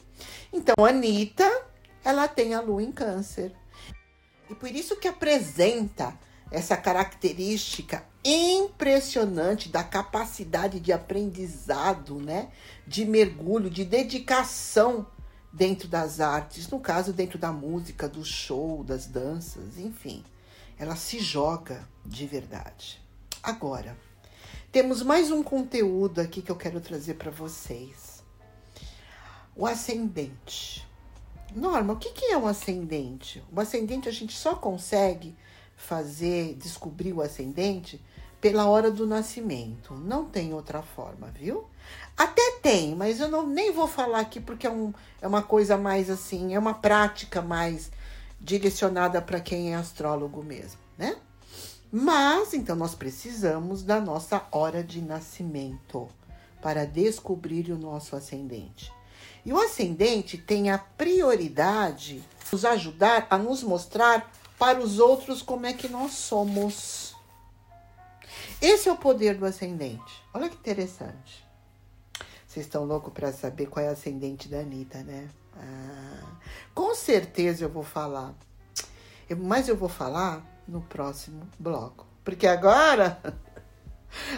Então, 0.51 0.75
Anitta, 0.85 1.49
ela 2.03 2.27
tem 2.27 2.53
a 2.53 2.59
lua 2.59 2.83
em 2.83 2.91
câncer. 2.91 3.53
E 4.49 4.55
por 4.55 4.69
isso 4.69 4.97
que 4.97 5.07
apresenta 5.07 6.13
essa 6.51 6.75
característica 6.75 8.03
impressionante 8.23 9.69
da 9.69 9.83
capacidade 9.83 10.79
de 10.79 10.91
aprendizado, 10.91 12.19
né? 12.19 12.49
De 12.85 13.05
mergulho, 13.05 13.69
de 13.69 13.85
dedicação 13.85 15.07
dentro 15.51 15.87
das 15.87 16.19
artes, 16.19 16.69
no 16.69 16.79
caso, 16.79 17.13
dentro 17.13 17.37
da 17.39 17.51
música, 17.51 18.07
do 18.07 18.23
show, 18.23 18.83
das 18.83 19.05
danças, 19.05 19.77
enfim. 19.77 20.23
Ela 20.77 20.95
se 20.95 21.19
joga 21.19 21.87
de 22.05 22.25
verdade. 22.25 23.01
Agora, 23.41 23.97
temos 24.71 25.01
mais 25.01 25.31
um 25.31 25.41
conteúdo 25.41 26.21
aqui 26.21 26.41
que 26.41 26.51
eu 26.51 26.55
quero 26.55 26.79
trazer 26.79 27.15
para 27.15 27.31
vocês. 27.31 28.23
O 29.55 29.65
ascendente. 29.65 30.87
Norma, 31.55 31.93
o 31.93 31.97
que, 31.97 32.25
é 32.25 32.37
um 32.37 32.45
ascendente? 32.45 33.43
O 33.51 33.59
ascendente 33.59 34.07
a 34.07 34.11
gente 34.11 34.37
só 34.37 34.55
consegue 34.55 35.35
fazer, 35.75 36.53
descobrir 36.55 37.13
o 37.13 37.21
ascendente 37.21 37.99
pela 38.41 38.65
hora 38.67 38.89
do 38.89 39.05
nascimento. 39.05 39.93
Não 39.93 40.25
tem 40.25 40.53
outra 40.53 40.81
forma, 40.81 41.27
viu? 41.27 41.65
Até 42.17 42.59
tem, 42.61 42.95
mas 42.95 43.19
eu 43.19 43.29
não, 43.29 43.47
nem 43.47 43.71
vou 43.71 43.87
falar 43.87 44.19
aqui 44.19 44.39
porque 44.39 44.67
é, 44.67 44.69
um, 44.69 44.93
é 45.21 45.27
uma 45.27 45.41
coisa 45.41 45.77
mais 45.77 46.09
assim, 46.09 46.53
é 46.53 46.59
uma 46.59 46.73
prática 46.73 47.41
mais 47.41 47.91
direcionada 48.39 49.21
para 49.21 49.39
quem 49.39 49.73
é 49.73 49.75
astrólogo 49.75 50.43
mesmo, 50.43 50.79
né? 50.97 51.15
Mas 51.91 52.53
então 52.53 52.75
nós 52.75 52.93
precisamos 52.93 53.83
da 53.83 53.99
nossa 53.99 54.45
hora 54.51 54.83
de 54.83 55.01
nascimento 55.01 56.07
para 56.61 56.85
descobrir 56.85 57.71
o 57.71 57.77
nosso 57.77 58.15
ascendente. 58.15 58.91
E 59.45 59.53
o 59.53 59.59
ascendente 59.59 60.37
tem 60.37 60.69
a 60.69 60.77
prioridade 60.77 62.19
de 62.19 62.51
nos 62.51 62.65
ajudar 62.65 63.27
a 63.29 63.37
nos 63.37 63.63
mostrar 63.63 64.31
para 64.57 64.79
os 64.79 64.99
outros 64.99 65.41
como 65.41 65.65
é 65.65 65.73
que 65.73 65.87
nós 65.87 66.11
somos. 66.11 67.08
Esse 68.61 68.89
é 68.89 68.91
o 68.91 68.97
poder 68.97 69.35
do 69.35 69.45
ascendente. 69.45 70.23
Olha 70.33 70.49
que 70.49 70.55
interessante. 70.55 71.47
Vocês 72.45 72.65
estão 72.65 72.83
loucos 72.83 73.13
para 73.13 73.31
saber 73.31 73.67
qual 73.67 73.85
é 73.85 73.89
o 73.89 73.93
ascendente 73.93 74.49
da 74.49 74.59
Anitta, 74.59 75.03
né? 75.03 75.29
Ah, 75.55 76.37
com 76.73 76.93
certeza 76.95 77.65
eu 77.65 77.69
vou 77.69 77.83
falar. 77.83 78.33
mas 79.37 79.69
eu 79.69 79.77
vou 79.77 79.87
falar 79.87 80.43
no 80.67 80.81
próximo 80.81 81.47
bloco. 81.57 82.05
Porque 82.23 82.47
agora. 82.47 83.19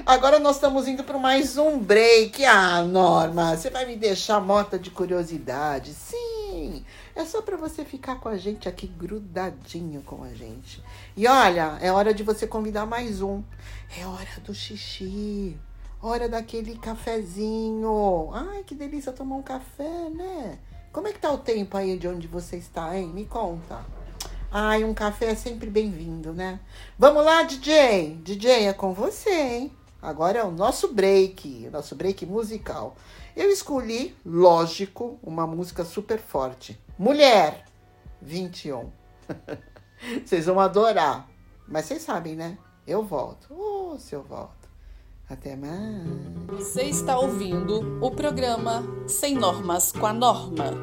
Agora 0.05 0.38
nós 0.38 0.57
estamos 0.57 0.86
indo 0.86 1.01
para 1.01 1.17
mais 1.17 1.57
um 1.57 1.79
break. 1.79 2.43
Ah, 2.43 2.84
Norma, 2.84 3.55
você 3.55 3.69
vai 3.69 3.86
me 3.86 3.95
deixar 3.95 4.41
morta 4.41 4.77
de 4.77 4.91
curiosidade. 4.91 5.93
Sim, 5.93 6.86
é 7.15 7.26
só 7.26 7.41
para 7.41 7.58
você 7.58 7.84
ficar 7.84 8.19
com 8.19 8.30
a 8.30 8.38
gente 8.38 8.69
aqui 8.69 8.88
grudadinho 8.88 10.02
com 10.04 10.24
a 10.24 10.34
gente. 10.34 10.84
E 11.15 11.28
olha, 11.28 11.78
é 11.82 11.91
hora 11.91 12.13
de 12.13 12.24
você 12.24 12.47
convidar 12.47 12.86
mais 12.86 13.21
um. 13.21 13.43
É 13.97 14.06
hora 14.06 14.39
do 14.43 14.54
xixi. 14.54 15.58
Hora 16.02 16.28
daquele 16.28 16.78
cafezinho. 16.78 18.30
Ai, 18.34 18.63
que 18.63 18.74
delícia 18.74 19.12
tomar 19.12 19.36
um 19.36 19.43
café, 19.43 20.10
né? 20.10 20.58
Como 20.91 21.08
é 21.08 21.13
que 21.13 21.19
tá 21.19 21.32
o 21.32 21.38
tempo 21.38 21.78
aí 21.78 21.97
de 21.97 22.08
onde 22.08 22.28
você 22.28 22.58
está, 22.58 22.97
hein? 22.97 23.08
Me 23.08 23.26
conta. 23.26 23.86
Ai, 24.52 24.84
um 24.84 24.93
café 24.93 25.28
é 25.28 25.36
sempre 25.36 25.69
bem-vindo, 25.69 26.34
né? 26.34 26.60
Vamos 27.00 27.24
lá, 27.24 27.43
DJ? 27.43 28.17
DJ, 28.24 28.67
é 28.67 28.74
com 28.74 28.93
você, 28.93 29.30
hein? 29.30 29.71
Agora 30.02 30.39
é 30.39 30.43
o 30.43 30.52
nosso 30.52 30.93
break, 30.93 31.67
o 31.67 31.71
nosso 31.71 31.95
break 31.95 32.26
musical. 32.26 32.95
Eu 33.36 33.50
escolhi, 33.50 34.15
lógico, 34.26 35.19
uma 35.24 35.47
música 35.47 35.86
super 35.86 36.19
forte. 36.19 36.78
Mulher 37.02 37.66
21. 38.22 38.92
vocês 40.24 40.46
vão 40.46 40.60
adorar. 40.60 41.28
Mas 41.68 41.86
vocês 41.86 42.04
sabem, 42.04 42.36
né? 42.36 42.60
Eu 42.86 43.02
volto. 43.02 43.48
Oh, 43.50 43.98
se 43.98 44.14
eu 44.14 44.22
volto. 44.22 44.70
Até 45.28 45.56
mais. 45.56 46.60
Você 46.60 46.84
está 46.84 47.18
ouvindo 47.18 47.98
o 48.06 48.12
programa 48.12 48.84
Sem 49.08 49.34
Normas 49.34 49.92
com 49.92 50.06
a 50.06 50.14
Norma. 50.14 50.76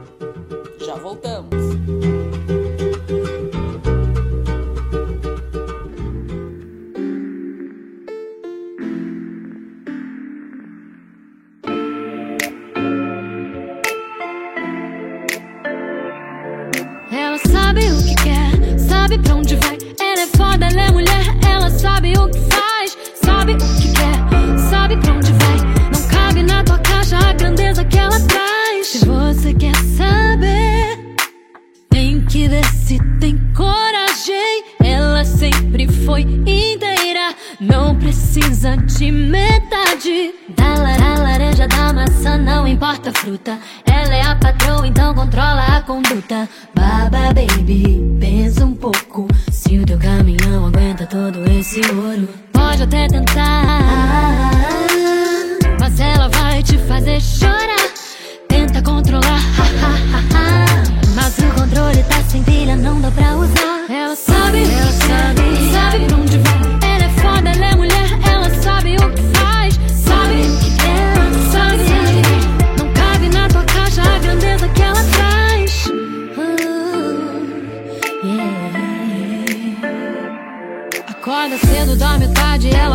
Já 0.85 0.97
voltamos. 0.97 2.18
De 38.99 39.13
metade. 39.13 40.35
Da 40.57 40.75
lara, 40.75 41.23
laranja, 41.23 41.69
da 41.69 41.93
maçã, 41.93 42.37
não 42.37 42.67
importa 42.67 43.11
a 43.11 43.13
fruta. 43.13 43.57
Ela 43.87 44.15
é 44.15 44.23
a 44.23 44.35
patroa, 44.35 44.87
então 44.89 45.15
controla 45.15 45.63
a 45.77 45.83
conduta. 45.83 46.49
Baba, 46.75 47.33
baby, 47.33 48.19
pensa 48.19 48.65
um 48.65 48.75
pouco. 48.75 49.29
Se 49.53 49.79
o 49.79 49.87
teu 49.87 49.99
caminhão 49.99 50.67
aguenta 50.67 51.07
todo 51.07 51.49
esse 51.49 51.81
ouro, 51.93 52.29
pode 52.53 52.83
até 52.83 53.07
tentar. 53.07 53.83
Mas 55.79 56.01
ela 56.01 56.29
vai 56.29 56.61
te 56.65 56.77
fazer 56.79 57.21
chorar. 57.21 57.93
Tenta 58.49 58.83
controlar. 58.83 59.41
Mas 61.15 61.39
o 61.39 61.55
controle 61.55 62.03
tá 62.03 62.21
sem 62.29 62.43
pilha, 62.43 62.68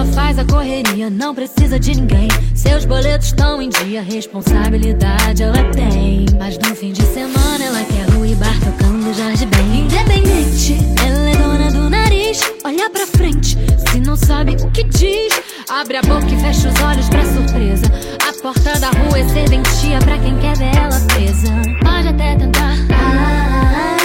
ela 0.04 0.12
faz 0.12 0.38
a 0.38 0.46
correria. 0.46 1.10
Não 1.10 1.34
precisa 1.34 1.80
de 1.80 1.96
ninguém. 1.96 2.28
Seus 2.54 2.86
boletos 2.86 3.28
estão 3.28 3.62
em 3.62 3.70
dia, 3.70 4.02
responsabilidade 4.02 5.42
ela 5.42 5.63
tem. 5.72 6.26
Mas 6.38 6.58
no 6.58 6.76
fim 6.76 6.92
de 6.92 7.04
semana 7.04 7.63
ela 7.63 7.84
quer 7.86 8.10
rua 8.13 8.28
e 8.28 8.36
bar 8.36 8.60
tocando 8.60 9.04
bem. 9.48 9.86
Independente, 9.86 10.78
ela 11.06 11.30
é 11.30 11.36
dona 11.36 11.72
do 11.72 11.89
nariz. 11.89 12.42
Olha 12.63 12.89
pra 12.89 13.08
frente, 13.08 13.58
se 13.89 14.00
não 14.00 14.16
sabe 14.16 14.56
o 14.62 14.72
que 14.72 14.84
diz. 14.84 15.42
Abre 15.70 15.98
a 15.98 16.02
boca 16.02 16.28
e 16.28 16.39
fecha 16.39 16.70
os 16.70 16.82
olhos 16.82 17.08
pra 17.10 17.24
surpresa. 17.26 17.86
A 18.28 18.42
porta 18.42 18.80
da 18.80 18.89
rua 18.89 19.20
é 19.20 19.28
serventia 19.30 20.00
pra 20.00 20.18
quem 20.18 20.38
quer 20.39 20.58
ver 20.58 20.76
ela 20.76 21.00
presa. 21.08 21.52
Pode 21.82 22.08
até 22.10 22.36
tentar, 22.36 22.76
ah, 22.92 23.98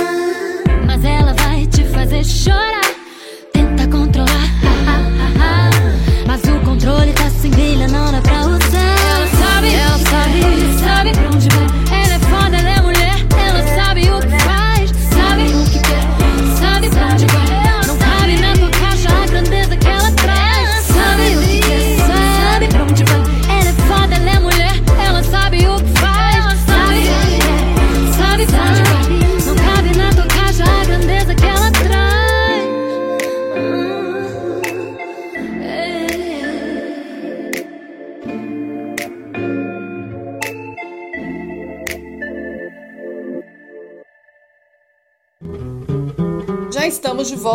mas 0.87 1.05
ela 1.05 1.35
vai 1.35 1.67
te 1.67 1.85
fazer 1.85 2.25
chorar. 2.25 2.98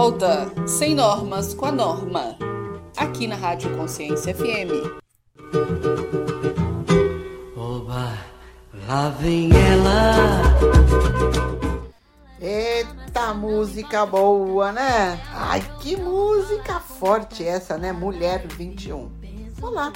Volta, 0.03 0.51
sem 0.67 0.93
normas 0.93 1.53
com 1.53 1.65
a 1.65 1.71
norma, 1.71 2.37
aqui 2.97 3.25
na 3.25 3.37
Rádio 3.37 3.73
Consciência 3.77 4.35
FM. 4.35 4.99
Oba, 7.55 8.11
lá 8.85 9.09
vem 9.11 9.49
ela. 9.55 10.15
Eita, 12.41 13.33
música 13.33 14.05
boa, 14.05 14.73
né? 14.73 15.21
Ai, 15.31 15.63
que 15.79 15.95
música 15.95 16.81
forte 16.81 17.41
essa, 17.45 17.77
né? 17.77 17.93
Mulher 17.93 18.45
21. 18.45 19.09
Olá, 19.61 19.93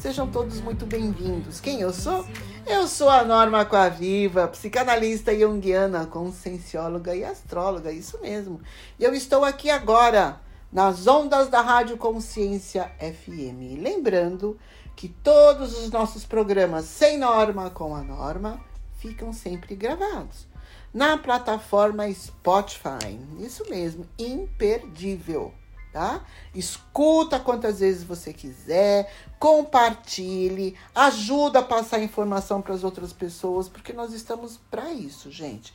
sejam 0.00 0.26
todos 0.26 0.60
muito 0.60 0.84
bem-vindos. 0.84 1.60
Quem 1.60 1.80
eu 1.80 1.92
sou? 1.92 2.26
Eu 2.66 2.88
sou 2.88 3.10
a 3.10 3.22
Norma 3.24 3.64
Coaviva, 3.64 4.48
psicanalista 4.48 5.38
junguiana, 5.38 6.06
consciencióloga 6.06 7.14
e 7.14 7.22
astróloga, 7.22 7.92
isso 7.92 8.18
mesmo. 8.22 8.60
E 8.98 9.04
eu 9.04 9.14
estou 9.14 9.44
aqui 9.44 9.68
agora 9.68 10.40
nas 10.72 11.06
ondas 11.06 11.48
da 11.48 11.60
Rádio 11.60 11.98
Consciência 11.98 12.90
FM. 12.98 13.80
Lembrando 13.80 14.58
que 14.96 15.08
todos 15.08 15.78
os 15.78 15.90
nossos 15.90 16.24
programas 16.24 16.86
sem 16.86 17.18
norma 17.18 17.68
com 17.68 17.94
a 17.94 18.02
norma 18.02 18.58
ficam 18.98 19.32
sempre 19.32 19.76
gravados 19.76 20.46
na 20.94 21.18
plataforma 21.18 22.10
Spotify. 22.12 23.18
Isso 23.40 23.68
mesmo, 23.68 24.06
imperdível, 24.18 25.52
tá? 25.94 26.22
Escuta 26.52 27.38
quantas 27.38 27.78
vezes 27.78 28.02
você 28.02 28.32
quiser, 28.32 29.14
compartilhe, 29.38 30.76
ajuda 30.92 31.60
a 31.60 31.62
passar 31.62 32.00
informação 32.00 32.60
para 32.60 32.74
as 32.74 32.82
outras 32.82 33.12
pessoas, 33.12 33.68
porque 33.68 33.92
nós 33.92 34.12
estamos 34.12 34.58
para 34.68 34.92
isso, 34.92 35.30
gente. 35.30 35.72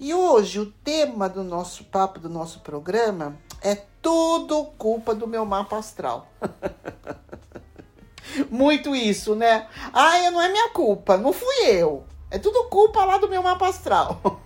E 0.00 0.14
hoje 0.14 0.58
o 0.58 0.72
tema 0.72 1.28
do 1.28 1.44
nosso 1.44 1.84
papo, 1.84 2.18
do 2.18 2.30
nosso 2.30 2.60
programa, 2.60 3.36
é 3.60 3.74
tudo 4.00 4.64
culpa 4.78 5.14
do 5.14 5.26
meu 5.26 5.44
mapa 5.44 5.76
astral. 5.76 6.26
Muito 8.50 8.96
isso, 8.96 9.34
né? 9.34 9.68
Ah, 9.92 10.30
não 10.30 10.40
é 10.40 10.48
minha 10.48 10.70
culpa, 10.70 11.18
não 11.18 11.34
fui 11.34 11.66
eu. 11.66 12.04
É 12.30 12.38
tudo 12.38 12.70
culpa 12.70 13.04
lá 13.04 13.18
do 13.18 13.28
meu 13.28 13.42
mapa 13.42 13.68
astral. 13.68 14.40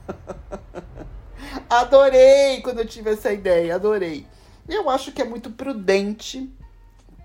adorei 1.71 2.61
quando 2.61 2.81
eu 2.81 2.87
tive 2.87 3.11
essa 3.11 3.33
ideia, 3.33 3.77
adorei. 3.77 4.27
Eu 4.73 4.89
acho 4.89 5.13
que 5.13 5.21
é 5.21 5.25
muito 5.25 5.51
prudente, 5.51 6.51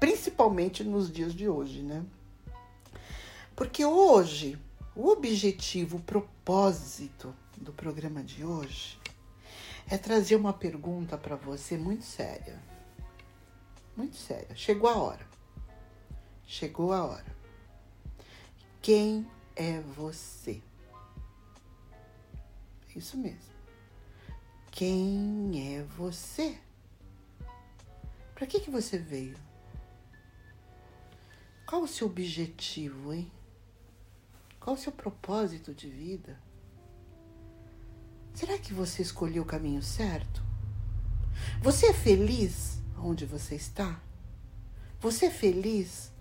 principalmente 0.01 0.83
nos 0.83 1.09
dias 1.09 1.33
de 1.33 1.47
hoje, 1.47 1.81
né? 1.81 2.05
Porque 3.55 3.85
hoje, 3.85 4.59
o 4.93 5.07
objetivo, 5.07 5.95
o 5.95 6.01
propósito 6.01 7.33
do 7.55 7.71
programa 7.71 8.21
de 8.21 8.43
hoje 8.43 8.99
é 9.89 9.97
trazer 9.97 10.35
uma 10.35 10.51
pergunta 10.51 11.17
para 11.17 11.37
você 11.37 11.77
muito 11.77 12.03
séria. 12.03 12.61
Muito 13.95 14.17
séria. 14.17 14.53
Chegou 14.53 14.89
a 14.89 14.97
hora. 14.97 15.25
Chegou 16.45 16.91
a 16.91 17.05
hora. 17.05 17.37
Quem 18.81 19.25
é 19.55 19.79
você? 19.79 20.61
Isso 22.93 23.15
mesmo. 23.15 23.55
Quem 24.69 25.77
é 25.77 25.83
você? 25.83 26.66
Para 28.37 28.45
que, 28.45 28.59
que 28.59 28.69
você 28.69 28.99
veio? 28.99 29.35
Qual 31.65 31.81
o 31.81 31.87
seu 31.87 32.05
objetivo, 32.05 33.11
hein? 33.11 33.31
Qual 34.59 34.75
o 34.75 34.79
seu 34.79 34.91
propósito 34.91 35.73
de 35.73 35.89
vida? 35.89 36.39
Será 38.35 38.59
que 38.59 38.75
você 38.75 39.01
escolheu 39.01 39.41
o 39.41 39.45
caminho 39.45 39.81
certo? 39.81 40.43
Você 41.63 41.87
é 41.87 41.93
feliz 41.93 42.79
onde 42.99 43.25
você 43.25 43.55
está? 43.55 43.99
Você 44.99 45.25
é 45.25 45.31
feliz 45.31 46.11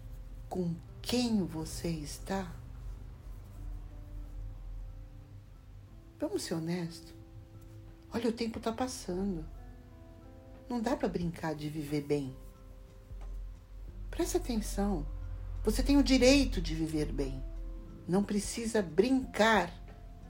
com 0.49 0.75
quem 1.03 1.45
você 1.45 1.91
está? 1.91 2.51
Vamos 6.19 6.45
ser 6.45 6.55
honestos. 6.55 7.13
Olha, 8.11 8.31
o 8.31 8.33
tempo 8.33 8.57
está 8.57 8.73
passando. 8.73 9.45
Não 10.69 10.81
dá 10.81 10.97
para 10.97 11.09
brincar 11.09 11.55
de 11.55 11.69
viver 11.69 12.03
bem. 12.03 12.37
Presta 14.11 14.39
atenção. 14.39 15.07
Você 15.63 15.83
tem 15.83 15.97
o 15.97 16.03
direito 16.03 16.61
de 16.61 16.75
viver 16.75 17.13
bem. 17.13 17.43
Não 18.09 18.25
precisa 18.25 18.81
brincar 18.81 19.73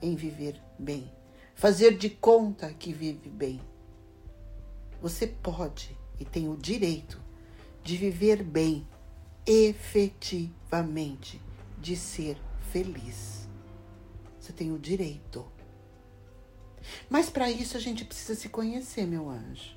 em 0.01 0.15
viver 0.15 0.61
bem. 0.77 1.11
Fazer 1.55 1.97
de 1.97 2.09
conta 2.09 2.73
que 2.73 2.91
vive 2.91 3.29
bem. 3.29 3.61
Você 5.01 5.27
pode 5.27 5.97
e 6.19 6.25
tem 6.25 6.49
o 6.49 6.57
direito 6.57 7.21
de 7.83 7.95
viver 7.97 8.43
bem, 8.43 8.87
efetivamente, 9.45 11.41
de 11.79 11.95
ser 11.95 12.37
feliz. 12.71 13.47
Você 14.39 14.51
tem 14.51 14.71
o 14.71 14.79
direito. 14.79 15.45
Mas 17.09 17.29
para 17.29 17.49
isso 17.49 17.77
a 17.77 17.79
gente 17.79 18.03
precisa 18.03 18.35
se 18.35 18.49
conhecer, 18.49 19.05
meu 19.05 19.29
anjo. 19.29 19.76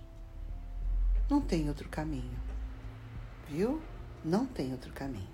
Não 1.31 1.41
tem 1.41 1.69
outro 1.69 1.89
caminho. 1.89 2.37
Viu? 3.49 3.81
Não 4.25 4.45
tem 4.45 4.73
outro 4.73 4.93
caminho. 4.93 5.31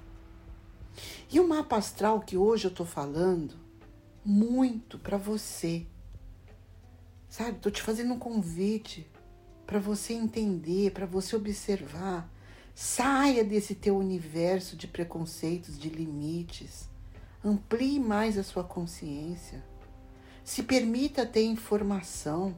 E 1.33 1.41
o 1.41 1.49
mapa 1.49 1.77
astral 1.77 2.21
que 2.21 2.37
hoje 2.37 2.67
eu 2.67 2.71
tô 2.71 2.85
falando, 2.85 3.55
muito 4.23 4.99
para 4.99 5.17
você. 5.17 5.87
Sabe? 7.31 7.61
Tô 7.61 7.71
te 7.71 7.81
fazendo 7.81 8.13
um 8.13 8.19
convite 8.19 9.11
para 9.67 9.79
você 9.79 10.13
entender, 10.13 10.93
para 10.93 11.07
você 11.07 11.35
observar. 11.35 12.31
Saia 12.75 13.43
desse 13.43 13.75
teu 13.75 13.97
universo 13.97 14.77
de 14.77 14.87
preconceitos, 14.87 15.79
de 15.79 15.89
limites. 15.89 16.91
Amplie 17.43 17.99
mais 17.99 18.37
a 18.37 18.43
sua 18.43 18.63
consciência. 18.63 19.65
Se 20.45 20.63
permita 20.63 21.25
ter 21.25 21.45
informação. 21.45 22.55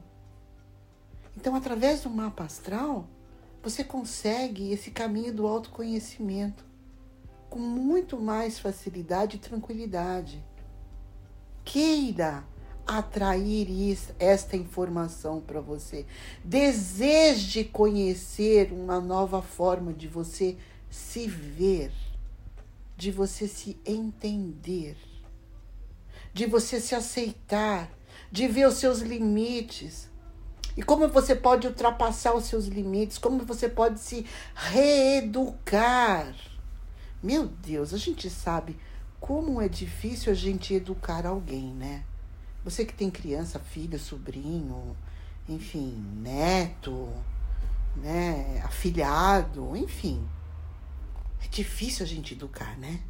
Então, 1.37 1.55
através 1.55 2.01
do 2.01 2.09
mapa 2.09 2.43
astral, 2.43 3.07
você 3.61 3.83
consegue 3.83 4.71
esse 4.71 4.91
caminho 4.91 5.33
do 5.33 5.47
autoconhecimento 5.47 6.65
com 7.49 7.59
muito 7.59 8.19
mais 8.19 8.59
facilidade 8.59 9.37
e 9.37 9.39
tranquilidade. 9.39 10.43
Queira 11.63 12.43
atrair 12.85 13.69
isso, 13.69 14.13
esta 14.17 14.55
informação 14.55 15.41
para 15.41 15.61
você. 15.61 16.05
Deseje 16.43 17.63
conhecer 17.63 18.71
uma 18.71 18.99
nova 18.99 19.41
forma 19.41 19.93
de 19.93 20.07
você 20.07 20.57
se 20.89 21.27
ver, 21.27 21.91
de 22.97 23.11
você 23.11 23.47
se 23.47 23.79
entender 23.85 24.97
de 26.33 26.45
você 26.45 26.79
se 26.79 26.95
aceitar, 26.95 27.91
de 28.31 28.47
ver 28.47 28.67
os 28.67 28.75
seus 28.75 28.99
limites. 28.99 30.07
E 30.77 30.83
como 30.83 31.07
você 31.09 31.35
pode 31.35 31.67
ultrapassar 31.67 32.33
os 32.33 32.45
seus 32.45 32.65
limites, 32.65 33.17
como 33.17 33.45
você 33.45 33.67
pode 33.67 33.99
se 33.99 34.25
reeducar. 34.55 36.33
Meu 37.21 37.47
Deus, 37.47 37.93
a 37.93 37.97
gente 37.97 38.29
sabe 38.29 38.77
como 39.19 39.61
é 39.61 39.67
difícil 39.67 40.31
a 40.31 40.35
gente 40.35 40.73
educar 40.73 41.25
alguém, 41.25 41.73
né? 41.73 42.03
Você 42.63 42.85
que 42.85 42.93
tem 42.93 43.09
criança, 43.09 43.59
filho, 43.59 43.99
sobrinho, 43.99 44.95
enfim, 45.47 45.95
neto, 46.21 47.09
né, 47.95 48.61
afilhado, 48.63 49.75
enfim. 49.75 50.27
É 51.43 51.47
difícil 51.47 52.05
a 52.05 52.07
gente 52.07 52.33
educar, 52.33 52.77
né? 52.77 53.01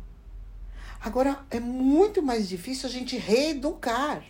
Agora, 1.02 1.46
é 1.50 1.60
muito 1.60 2.22
mais 2.22 2.48
difícil 2.48 2.90
a 2.90 2.92
gente 2.92 3.18
reeducar. 3.18 4.24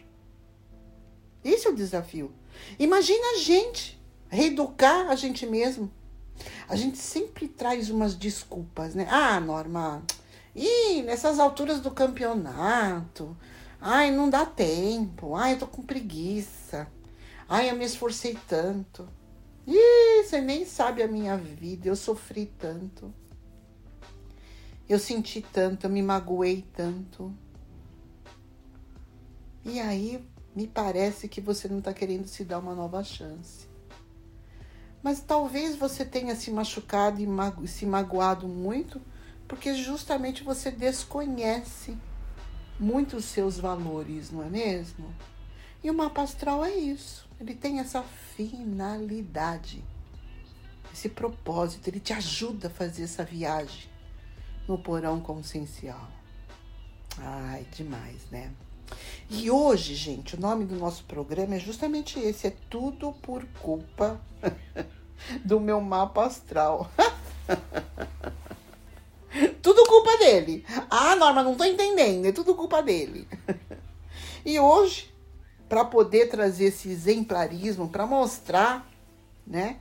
Esse 1.44 1.68
é 1.68 1.70
o 1.70 1.76
desafio. 1.76 2.32
Imagina 2.78 3.36
a 3.36 3.38
gente 3.38 4.00
reeducar 4.30 5.10
a 5.10 5.16
gente 5.16 5.46
mesmo. 5.46 5.92
A 6.68 6.76
gente 6.76 6.98
sempre 6.98 7.48
traz 7.48 7.90
umas 7.90 8.16
desculpas, 8.16 8.96
né? 8.96 9.08
Ah, 9.10 9.40
Norma, 9.40 10.04
e 10.56 11.02
nessas 11.04 11.40
alturas 11.40 11.80
do 11.80 11.92
campeonato, 11.92 13.36
ai, 13.80 14.12
não 14.12 14.30
dá 14.30 14.46
tempo, 14.46 15.36
ai, 15.36 15.54
eu 15.54 15.60
tô 15.60 15.68
com 15.68 15.82
preguiça, 15.82 16.88
ai, 17.48 17.70
eu 17.70 17.76
me 17.76 17.86
esforcei 17.86 18.38
tanto. 18.48 19.08
Ih, 19.68 20.24
você 20.24 20.42
nem 20.42 20.66
sabe 20.66 21.04
a 21.04 21.08
minha 21.08 21.38
vida, 21.38 21.88
eu 21.88 21.96
sofri 21.96 22.46
tanto. 22.58 23.14
Eu 24.88 24.98
senti 24.98 25.42
tanto, 25.42 25.86
eu 25.86 25.90
me 25.90 26.02
magoei 26.02 26.66
tanto. 26.74 27.32
E 29.64 29.80
aí 29.80 30.26
me 30.60 30.68
parece 30.68 31.30
que 31.30 31.40
você 31.40 31.70
não 31.70 31.80
está 31.80 31.94
querendo 31.94 32.28
se 32.28 32.44
dar 32.44 32.60
uma 32.60 32.76
nova 32.76 33.02
chance. 33.02 33.66
Mas 35.02 35.22
talvez 35.22 35.78
você 35.78 36.04
tenha 36.04 36.36
se 36.36 36.52
machucado 36.52 37.22
e 37.22 37.26
mago 37.26 37.66
se 37.66 37.86
magoado 37.86 38.46
muito 38.46 39.02
porque 39.48 39.74
justamente 39.74 40.44
você 40.44 40.70
desconhece 40.70 41.98
muito 42.78 43.16
os 43.16 43.24
seus 43.24 43.58
valores, 43.58 44.32
não 44.32 44.44
é 44.44 44.50
mesmo? 44.50 45.16
E 45.82 45.90
o 45.90 45.94
mapa 45.94 46.24
astral 46.24 46.66
é 46.66 46.76
isso. 46.76 47.26
Ele 47.40 47.56
tem 47.56 47.80
essa 47.80 48.04
finalidade, 48.36 49.82
esse 50.92 51.08
propósito. 51.08 51.88
Ele 51.88 52.02
te 52.02 52.12
ajuda 52.12 52.68
a 52.68 52.70
fazer 52.72 53.04
essa 53.04 53.24
viagem 53.24 53.90
no 54.68 54.78
porão 54.78 55.22
consciencial. 55.22 56.12
Ai, 57.18 57.66
demais, 57.72 58.30
né? 58.30 58.52
E 59.30 59.52
hoje, 59.52 59.94
gente, 59.94 60.36
o 60.36 60.40
nome 60.40 60.66
do 60.66 60.76
nosso 60.76 61.04
programa 61.04 61.56
é 61.56 61.60
justamente 61.60 62.20
esse: 62.20 62.48
é 62.48 62.54
tudo 62.70 63.14
por 63.22 63.46
culpa 63.62 64.20
do 65.46 65.60
meu 65.60 65.80
mapa 65.80 66.26
astral. 66.26 66.90
tudo 69.62 69.86
culpa 69.86 70.18
dele. 70.18 70.66
Ah, 70.90 71.16
Norma, 71.16 71.44
não 71.44 71.56
tô 71.56 71.64
entendendo, 71.64 72.26
é 72.26 72.32
tudo 72.32 72.56
culpa 72.56 72.82
dele. 72.82 73.28
e 74.44 74.60
hoje, 74.60 75.14
para 75.68 75.86
poder 75.86 76.30
trazer 76.30 76.66
esse 76.66 76.90
exemplarismo, 76.90 77.88
para 77.88 78.08
mostrar, 78.08 78.90
né, 79.46 79.78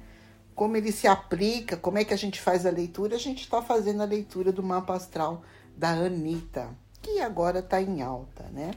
como 0.55 0.77
ele 0.77 0.92
se 0.92 1.07
aplica, 1.07 1.77
como 1.77 1.99
é 1.99 2.05
que 2.05 2.12
a 2.12 2.18
gente 2.18 2.40
faz 2.40 2.66
a 2.66 2.71
leitura, 2.71 3.16
a 3.16 3.18
gente 3.18 3.42
está 3.42 3.62
fazendo 3.62 4.03
a 4.03 4.07
leitura 4.07 4.53
do 4.53 4.62
mapa 4.62 4.94
astral 4.94 5.42
da 5.77 5.90
Anitta, 5.90 6.68
que 7.02 7.20
agora 7.20 7.61
está 7.61 7.80
em 7.80 8.02
alta, 8.02 8.44
né? 8.52 8.72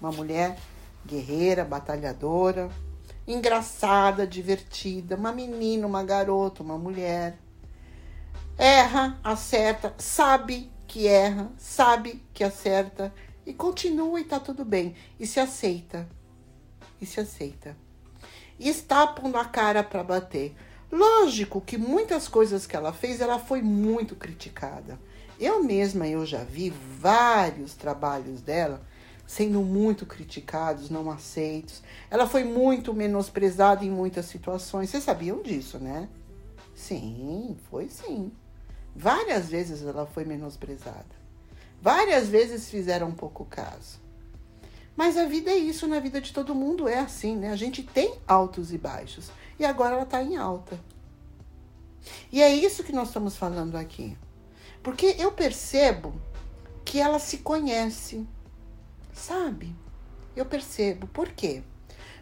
Uma 0.00 0.10
mulher 0.10 0.58
guerreira, 1.06 1.64
batalhadora, 1.64 2.70
engraçada, 3.26 4.26
divertida, 4.26 5.16
uma 5.16 5.32
menina, 5.32 5.86
uma 5.86 6.02
garota, 6.02 6.62
uma 6.62 6.78
mulher. 6.78 7.38
Erra, 8.58 9.18
acerta, 9.22 9.94
sabe 9.98 10.70
que 10.86 11.06
erra, 11.06 11.50
sabe 11.56 12.22
que 12.34 12.44
acerta 12.44 13.12
e 13.46 13.54
continua 13.54 14.20
e 14.20 14.24
tá 14.24 14.38
tudo 14.38 14.64
bem. 14.64 14.94
E 15.18 15.26
se 15.26 15.40
aceita. 15.40 16.08
E 17.00 17.06
se 17.06 17.20
aceita. 17.20 17.76
E 18.58 18.68
está 18.68 19.06
pondo 19.06 19.38
a 19.38 19.44
cara 19.44 19.82
para 19.82 20.04
bater. 20.04 20.54
Lógico 20.92 21.60
que 21.60 21.78
muitas 21.78 22.28
coisas 22.28 22.66
que 22.66 22.76
ela 22.76 22.92
fez, 22.92 23.20
ela 23.20 23.38
foi 23.38 23.62
muito 23.62 24.16
criticada. 24.16 24.98
Eu 25.40 25.64
mesma, 25.64 26.06
eu 26.06 26.26
já 26.26 26.44
vi 26.44 26.68
vários 26.68 27.74
trabalhos 27.74 28.42
dela 28.42 28.82
sendo 29.26 29.62
muito 29.62 30.04
criticados, 30.04 30.90
não 30.90 31.10
aceitos. 31.10 31.82
Ela 32.10 32.26
foi 32.26 32.44
muito 32.44 32.92
menosprezada 32.92 33.84
em 33.84 33.90
muitas 33.90 34.26
situações. 34.26 34.90
Vocês 34.90 35.04
sabiam 35.04 35.40
disso, 35.40 35.78
né? 35.78 36.08
Sim, 36.74 37.56
foi 37.70 37.88
sim. 37.88 38.30
Várias 38.94 39.48
vezes 39.48 39.82
ela 39.82 40.04
foi 40.04 40.24
menosprezada. 40.24 41.20
Várias 41.80 42.28
vezes 42.28 42.68
fizeram 42.68 43.12
pouco 43.12 43.44
caso. 43.44 44.00
Mas 44.96 45.16
a 45.16 45.24
vida 45.24 45.50
é 45.50 45.56
isso, 45.56 45.86
na 45.86 46.00
vida 46.00 46.20
de 46.20 46.32
todo 46.32 46.54
mundo 46.54 46.86
é 46.86 46.98
assim, 46.98 47.36
né? 47.36 47.50
A 47.50 47.56
gente 47.56 47.82
tem 47.82 48.14
altos 48.28 48.72
e 48.72 48.76
baixos 48.76 49.30
e 49.58 49.64
agora 49.64 49.94
ela 49.94 50.02
está 50.02 50.22
em 50.22 50.36
alta. 50.36 50.78
E 52.30 52.42
é 52.42 52.52
isso 52.52 52.84
que 52.84 52.92
nós 52.92 53.08
estamos 53.08 53.36
falando 53.36 53.76
aqui. 53.76 54.16
Porque 54.82 55.16
eu 55.18 55.32
percebo 55.32 56.14
que 56.84 56.98
ela 57.00 57.18
se 57.18 57.38
conhece, 57.38 58.26
sabe? 59.12 59.74
Eu 60.34 60.46
percebo. 60.46 61.06
Por 61.06 61.28
quê? 61.28 61.62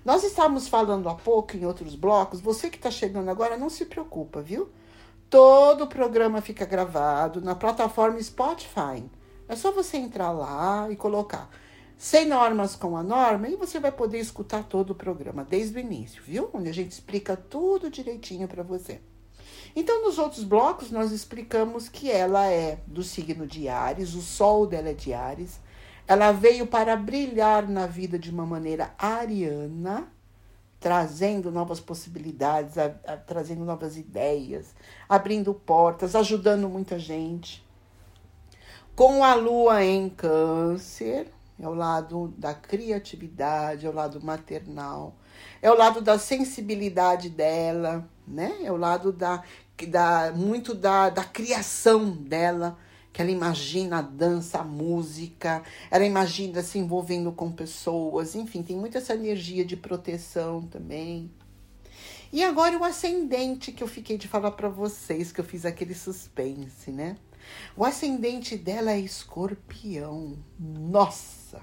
Nós 0.05 0.25
estávamos 0.25 0.69
falando 0.69 1.09
há 1.09 1.15
pouco 1.15 1.57
em 1.57 1.65
outros 1.65 1.95
blocos. 1.95 2.41
Você 2.41 2.71
que 2.71 2.77
está 2.77 2.91
chegando 2.91 3.31
agora, 3.31 3.57
não 3.57 3.71
se 3.71 3.85
preocupa, 3.85 4.41
viu? 4.41 4.69
Todo 5.31 5.85
o 5.85 5.89
programa 5.89 6.41
fica 6.41 6.65
gravado 6.65 7.41
na 7.41 7.55
plataforma 7.55 8.21
Spotify. 8.23 9.05
É 9.49 9.55
só 9.55 9.71
você 9.71 9.97
entrar 9.97 10.31
lá 10.31 10.91
e 10.91 10.97
colocar 10.97 11.51
sem 11.99 12.27
normas 12.27 12.77
com 12.77 12.97
a 12.97 13.03
norma, 13.03 13.49
e 13.49 13.57
você 13.57 13.81
vai 13.81 13.91
poder 13.91 14.21
escutar 14.21 14.63
todo 14.63 14.91
o 14.91 14.95
programa 14.95 15.45
desde 15.45 15.77
o 15.77 15.81
início, 15.81 16.23
viu? 16.23 16.49
Onde 16.55 16.69
a 16.69 16.73
gente 16.73 16.93
explica 16.93 17.37
tudo 17.37 17.91
direitinho 17.91 18.47
para 18.47 18.63
você. 18.63 19.01
Então, 19.75 20.05
nos 20.05 20.19
outros 20.19 20.45
blocos, 20.45 20.91
nós 20.91 21.13
explicamos 21.13 21.89
que 21.89 22.11
ela 22.11 22.47
é 22.47 22.81
do 22.87 23.03
signo 23.03 23.47
de 23.47 23.69
Ares, 23.69 24.15
o 24.15 24.21
sol 24.21 24.67
dela 24.67 24.91
é 24.91 24.95
de 24.95 25.13
Ares. 25.13 25.61
Ela 26.07 26.33
veio 26.33 26.67
para 26.67 26.97
brilhar 26.97 27.69
na 27.69 27.87
vida 27.87 28.19
de 28.19 28.31
uma 28.31 28.47
maneira 28.47 28.95
ariana, 28.99 30.09
trazendo 30.81 31.51
novas 31.51 31.81
possibilidades, 31.81 32.79
a, 32.79 32.87
a, 33.07 33.17
trazendo 33.17 33.65
novas 33.65 33.97
ideias, 33.97 34.75
abrindo 35.09 35.53
portas, 35.53 36.15
ajudando 36.15 36.69
muita 36.69 36.99
gente. 36.99 37.67
Com 38.95 39.23
a 39.23 39.35
lua 39.35 39.85
em 39.85 40.09
Câncer, 40.09 41.31
é 41.61 41.69
o 41.69 41.75
lado 41.75 42.35
da 42.37 42.55
criatividade, 42.55 43.87
é 43.87 43.91
o 43.91 43.95
lado 43.95 44.25
maternal, 44.25 45.15
é 45.61 45.71
o 45.71 45.77
lado 45.77 46.01
da 46.01 46.19
sensibilidade 46.19 47.29
dela, 47.29 48.09
né? 48.29 48.59
É 48.63 48.73
o 48.73 48.77
lado 48.77 49.13
da, 49.13 49.43
da 49.89 50.33
muito 50.33 50.75
da, 50.75 51.11
da 51.11 51.25
criação 51.25 52.11
dela, 52.11 52.79
que 53.13 53.23
ela 53.23 53.31
imagina 53.31 53.99
a 53.99 54.03
dança, 54.03 54.59
a 54.59 54.65
música, 54.65 55.63
ela 55.91 56.05
imagina 56.05 56.63
se 56.63 56.79
envolvendo 56.79 57.33
com 57.33 57.51
pessoas, 57.51 58.35
enfim, 58.35 58.63
tem 58.63 58.77
muita 58.77 58.99
essa 58.99 59.15
energia 59.15 59.65
de 59.65 59.77
proteção 59.77 60.63
também. 60.63 61.31
E 62.33 62.45
agora 62.45 62.77
o 62.77 62.85
ascendente 62.85 63.73
que 63.73 63.83
eu 63.83 63.89
fiquei 63.89 64.19
de 64.19 64.29
falar 64.29 64.51
para 64.51 64.69
vocês, 64.69 65.33
que 65.33 65.41
eu 65.41 65.45
fiz 65.45 65.65
aquele 65.65 65.95
suspense, 65.95 66.91
né? 66.91 67.17
O 67.75 67.85
ascendente 67.85 68.57
dela 68.57 68.93
é 68.93 69.01
escorpião. 69.01 70.37
Nossa! 70.59 71.61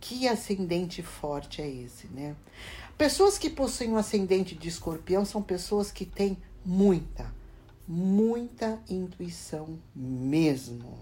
Que 0.00 0.26
ascendente 0.26 1.02
forte 1.02 1.62
é 1.62 1.68
esse, 1.68 2.08
né? 2.08 2.36
Pessoas 2.96 3.36
que 3.36 3.50
possuem 3.50 3.92
um 3.92 3.98
ascendente 3.98 4.54
de 4.54 4.68
escorpião 4.68 5.22
são 5.22 5.42
pessoas 5.42 5.90
que 5.92 6.06
têm 6.06 6.38
muita, 6.64 7.30
muita 7.86 8.80
intuição 8.88 9.78
mesmo. 9.94 10.98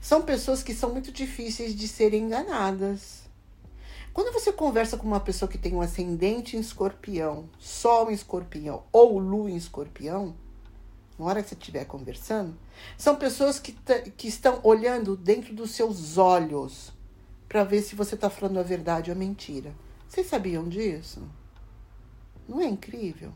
São 0.00 0.22
pessoas 0.22 0.60
que 0.60 0.74
são 0.74 0.92
muito 0.92 1.12
difíceis 1.12 1.72
de 1.72 1.86
serem 1.86 2.24
enganadas. 2.24 3.22
Quando 4.12 4.32
você 4.32 4.52
conversa 4.52 4.96
com 4.96 5.06
uma 5.06 5.20
pessoa 5.20 5.48
que 5.48 5.56
tem 5.56 5.72
um 5.72 5.80
ascendente 5.80 6.56
em 6.56 6.60
escorpião, 6.60 7.48
sol 7.60 8.10
em 8.10 8.14
escorpião 8.14 8.82
ou 8.90 9.20
lua 9.20 9.52
em 9.52 9.56
escorpião, 9.56 10.34
na 11.16 11.26
hora 11.26 11.44
que 11.44 11.50
você 11.50 11.54
estiver 11.54 11.84
conversando, 11.84 12.56
são 12.98 13.14
pessoas 13.14 13.60
que, 13.60 13.72
que 14.16 14.26
estão 14.26 14.58
olhando 14.64 15.16
dentro 15.16 15.54
dos 15.54 15.70
seus 15.70 16.18
olhos 16.18 16.92
para 17.48 17.62
ver 17.62 17.82
se 17.82 17.94
você 17.94 18.16
está 18.16 18.28
falando 18.28 18.58
a 18.58 18.64
verdade 18.64 19.12
ou 19.12 19.16
a 19.16 19.18
mentira. 19.18 19.72
Vocês 20.08 20.26
sabiam 20.26 20.68
disso? 20.68 21.22
Não 22.48 22.60
é 22.60 22.66
incrível? 22.66 23.32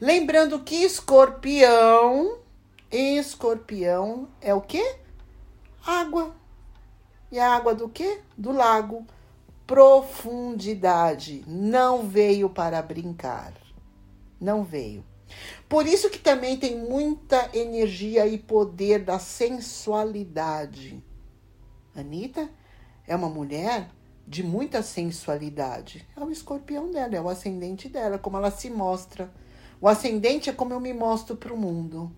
Lembrando 0.00 0.60
que 0.60 0.76
escorpião, 0.76 2.38
escorpião 2.90 4.28
é 4.40 4.54
o 4.54 4.60
quê? 4.60 4.96
Água. 5.84 6.34
E 7.30 7.38
a 7.38 7.54
água 7.54 7.74
do 7.74 7.88
quê? 7.88 8.20
Do 8.36 8.52
lago. 8.52 9.06
Profundidade. 9.66 11.44
Não 11.46 12.08
veio 12.08 12.48
para 12.48 12.80
brincar. 12.80 13.52
Não 14.40 14.64
veio. 14.64 15.04
Por 15.68 15.86
isso 15.86 16.08
que 16.08 16.18
também 16.18 16.56
tem 16.56 16.76
muita 16.78 17.50
energia 17.52 18.26
e 18.26 18.38
poder 18.38 19.00
da 19.00 19.18
sensualidade. 19.18 21.02
Anitta 21.94 22.48
é 23.06 23.14
uma 23.14 23.28
mulher 23.28 23.90
de 24.28 24.42
muita 24.42 24.82
sensualidade. 24.82 26.06
É 26.14 26.20
o 26.22 26.30
escorpião 26.30 26.90
dela, 26.90 27.16
é 27.16 27.20
o 27.20 27.30
ascendente 27.30 27.88
dela, 27.88 28.18
como 28.18 28.36
ela 28.36 28.50
se 28.50 28.68
mostra. 28.68 29.32
O 29.80 29.88
ascendente 29.88 30.50
é 30.50 30.52
como 30.52 30.74
eu 30.74 30.80
me 30.80 30.92
mostro 30.92 31.34
para 31.34 31.52
o 31.52 31.56
mundo. 31.56 32.12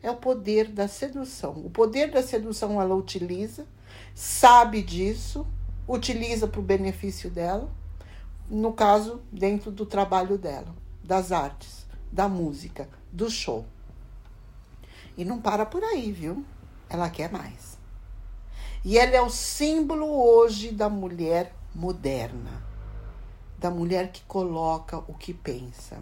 É 0.00 0.08
o 0.08 0.16
poder 0.16 0.68
da 0.68 0.86
sedução. 0.86 1.54
O 1.64 1.70
poder 1.70 2.12
da 2.12 2.22
sedução 2.22 2.80
ela 2.80 2.94
utiliza, 2.94 3.66
sabe 4.14 4.80
disso, 4.82 5.44
utiliza 5.88 6.46
para 6.46 6.60
o 6.60 6.62
benefício 6.62 7.28
dela, 7.28 7.68
no 8.48 8.72
caso, 8.72 9.20
dentro 9.32 9.72
do 9.72 9.84
trabalho 9.84 10.38
dela, 10.38 10.72
das 11.02 11.32
artes, 11.32 11.84
da 12.12 12.28
música, 12.28 12.88
do 13.10 13.28
show. 13.28 13.66
E 15.18 15.24
não 15.24 15.40
para 15.40 15.66
por 15.66 15.82
aí, 15.82 16.12
viu? 16.12 16.44
Ela 16.88 17.10
quer 17.10 17.32
mais. 17.32 17.75
E 18.86 18.98
ela 18.98 19.16
é 19.16 19.20
o 19.20 19.28
símbolo 19.28 20.06
hoje 20.06 20.70
da 20.70 20.88
mulher 20.88 21.52
moderna, 21.74 22.64
da 23.58 23.68
mulher 23.68 24.12
que 24.12 24.22
coloca 24.28 24.98
o 25.08 25.14
que 25.14 25.34
pensa. 25.34 25.98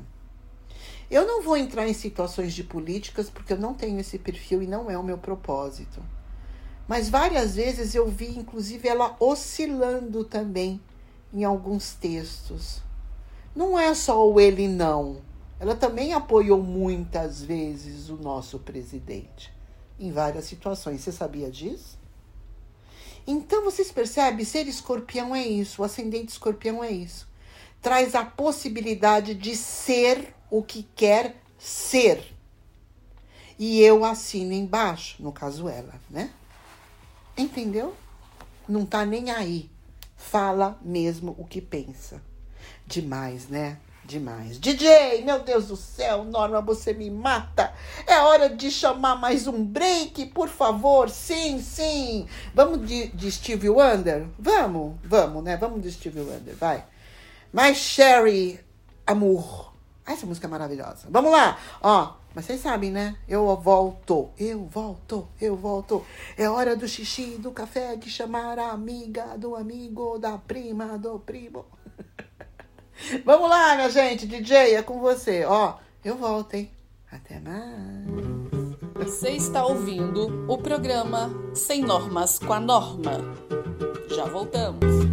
Eu 1.11 1.27
não 1.27 1.43
vou 1.43 1.57
entrar 1.57 1.89
em 1.89 1.95
situações 1.95 2.53
de 2.53 2.63
políticas 2.63 3.31
porque 3.31 3.55
eu 3.55 3.57
não 3.57 3.73
tenho 3.73 3.99
esse 3.99 4.19
perfil 4.19 4.63
e 4.63 4.67
não 4.67 4.91
é 4.91 4.99
o 4.99 5.03
meu 5.03 5.17
propósito. 5.17 6.03
Mas 6.87 7.09
várias 7.09 7.55
vezes 7.55 7.95
eu 7.95 8.07
vi, 8.07 8.39
inclusive, 8.39 8.87
ela 8.87 9.17
oscilando 9.19 10.23
também 10.23 10.79
em 11.33 11.43
alguns 11.43 11.95
textos. 11.95 12.83
Não 13.57 13.79
é 13.79 13.95
só 13.95 14.31
o 14.31 14.39
ele 14.39 14.69
não. 14.69 15.23
Ela 15.59 15.75
também 15.75 16.13
apoiou 16.13 16.63
muitas 16.63 17.43
vezes 17.43 18.11
o 18.11 18.17
nosso 18.19 18.59
presidente 18.59 19.51
em 19.99 20.13
várias 20.13 20.45
situações. 20.45 21.01
Você 21.01 21.13
sabia 21.13 21.51
disso? 21.51 22.04
Então 23.27 23.65
vocês 23.65 23.91
percebem, 23.91 24.45
ser 24.45 24.67
escorpião 24.67 25.35
é 25.35 25.47
isso, 25.47 25.81
o 25.81 25.85
ascendente 25.85 26.33
escorpião 26.33 26.85
é 26.85 26.91
isso. 26.91 27.27
Traz 27.81 28.15
a 28.15 28.25
possibilidade 28.25 29.35
de 29.35 29.57
ser 29.57 30.35
o 30.51 30.63
que 30.63 30.87
quer 30.95 31.37
ser. 31.59 32.35
E 33.59 33.81
eu 33.81 34.05
assino 34.05 34.53
embaixo, 34.53 35.23
no 35.23 35.33
caso 35.33 35.69
ela, 35.69 35.95
né? 36.11 36.31
Entendeu? 37.37 37.95
Não 38.69 38.85
tá 38.85 39.05
nem 39.05 39.31
aí. 39.31 39.71
Fala 40.17 40.79
mesmo 40.83 41.35
o 41.39 41.45
que 41.45 41.61
pensa. 41.61 42.23
Demais, 42.87 43.49
né? 43.49 43.79
Demais. 44.07 44.59
DJ, 44.59 45.23
meu 45.25 45.41
Deus 45.41 45.69
do 45.69 45.77
céu, 45.77 46.25
Norma, 46.25 46.61
você 46.61 46.93
me 46.93 47.11
mata. 47.11 47.73
É 48.07 48.19
hora 48.21 48.51
de 48.51 48.71
chamar 48.71 49.17
mais 49.17 49.47
um 49.47 49.65
break, 49.65 50.27
por 50.27 50.49
favor. 50.49 51.09
Sim, 51.09 51.59
sim. 51.59 52.29
Vamos 52.55 52.87
de, 52.87 53.09
de 53.09 53.33
Steve 53.33 53.71
Wonder? 53.71 54.27
Vamos, 54.39 54.97
vamos, 55.03 55.43
né? 55.43 55.57
Vamos 55.57 55.81
de 55.81 55.91
Steve 55.91 56.21
Wonder, 56.21 56.55
vai. 56.55 56.85
My 57.51 57.75
Sherry 57.75 58.61
Amour. 59.07 59.73
Essa 60.07 60.27
música 60.27 60.47
é 60.47 60.51
maravilhosa. 60.51 61.07
Vamos 61.09 61.33
lá. 61.33 61.57
Ó, 61.81 62.13
mas 62.35 62.45
vocês 62.45 62.61
sabem, 62.61 62.91
né? 62.91 63.17
Eu 63.27 63.57
volto, 63.57 64.29
eu 64.39 64.67
volto, 64.67 65.27
eu 65.41 65.57
volto. 65.57 66.05
É 66.37 66.47
hora 66.47 66.77
do 66.77 66.87
xixi, 66.87 67.39
do 67.39 67.53
café, 67.53 67.97
de 67.97 68.11
chamar 68.11 68.59
a 68.59 68.73
amiga, 68.73 69.39
do 69.39 69.57
amigo, 69.57 70.19
da 70.19 70.37
prima, 70.37 70.99
do 70.99 71.19
primo. 71.21 71.65
Vamos 73.25 73.49
lá, 73.49 73.75
minha 73.75 73.91
gente. 73.91 74.27
DJ, 74.27 74.75
é 74.75 74.83
com 74.83 75.01
você. 75.01 75.45
Ó, 75.45 75.75
eu 76.05 76.17
volto, 76.17 76.55
hein? 76.55 76.71
Até 77.11 77.41
mais. 77.41 78.35
Você 78.97 79.31
está 79.31 79.65
ouvindo 79.65 80.47
o 80.51 80.59
programa 80.59 81.31
Sem 81.55 81.83
Normas 81.83 82.39
com 82.39 82.53
a 82.53 82.61
Norma. 82.61 83.21
Já 84.09 84.25
voltamos. 84.25 85.04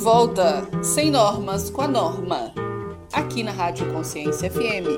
Volta, 0.00 0.66
sem 0.82 1.10
normas 1.10 1.68
com 1.68 1.82
a 1.82 1.86
norma, 1.86 2.54
aqui 3.12 3.42
na 3.42 3.52
Rádio 3.52 3.92
Consciência 3.92 4.50
FM. 4.50 4.88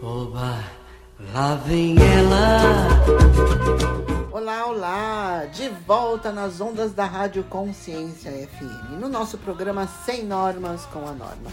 Oba, 0.00 0.64
lá 1.34 1.56
vem 1.56 1.96
ela. 1.98 2.60
Olá, 4.30 4.66
olá! 4.66 5.44
De 5.46 5.70
volta 5.84 6.30
nas 6.30 6.60
ondas 6.60 6.92
da 6.92 7.04
Rádio 7.04 7.42
Consciência 7.42 8.30
FM, 8.30 9.00
no 9.00 9.08
nosso 9.08 9.36
programa 9.36 9.88
Sem 10.06 10.24
Normas 10.24 10.86
com 10.86 11.00
a 11.00 11.12
Norma. 11.12 11.50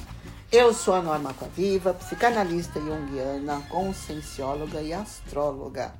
Eu 0.52 0.76
sou 0.76 0.94
a 0.94 1.02
Norma 1.02 1.34
Coaviva, 1.34 1.96
psicanalista 1.96 2.80
junguiana, 2.80 3.64
consciencióloga 3.68 4.80
e 4.84 4.94
astróloga. 4.94 5.92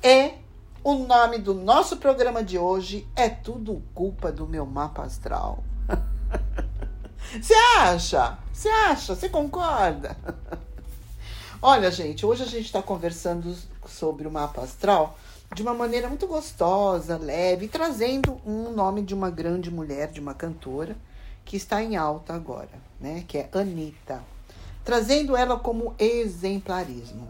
E 0.00 0.34
o 0.82 0.94
nome 0.94 1.38
do 1.38 1.52
nosso 1.52 1.98
programa 1.98 2.42
de 2.42 2.58
hoje 2.58 3.06
é 3.14 3.28
Tudo 3.28 3.82
Culpa 3.94 4.32
do 4.32 4.46
Meu 4.46 4.64
Mapa 4.64 5.02
Astral. 5.02 5.62
Você 7.40 7.54
acha? 7.76 8.38
Você 8.52 8.68
acha? 8.68 9.14
Você 9.14 9.28
concorda? 9.28 10.16
Olha, 11.60 11.90
gente, 11.90 12.24
hoje 12.24 12.42
a 12.42 12.46
gente 12.46 12.64
está 12.64 12.82
conversando 12.82 13.54
sobre 13.86 14.26
o 14.26 14.30
mapa 14.30 14.62
astral 14.62 15.18
de 15.54 15.62
uma 15.62 15.74
maneira 15.74 16.08
muito 16.08 16.26
gostosa, 16.26 17.18
leve, 17.18 17.68
trazendo 17.68 18.40
um 18.46 18.72
nome 18.72 19.02
de 19.02 19.12
uma 19.12 19.28
grande 19.28 19.70
mulher, 19.70 20.10
de 20.10 20.20
uma 20.20 20.32
cantora 20.32 20.96
que 21.44 21.56
está 21.56 21.82
em 21.82 21.96
alta 21.96 22.32
agora, 22.32 22.70
né? 22.98 23.24
Que 23.28 23.38
é 23.38 23.48
Anitta. 23.52 24.22
Trazendo 24.82 25.36
ela 25.36 25.58
como 25.58 25.94
exemplarismo. 25.98 27.28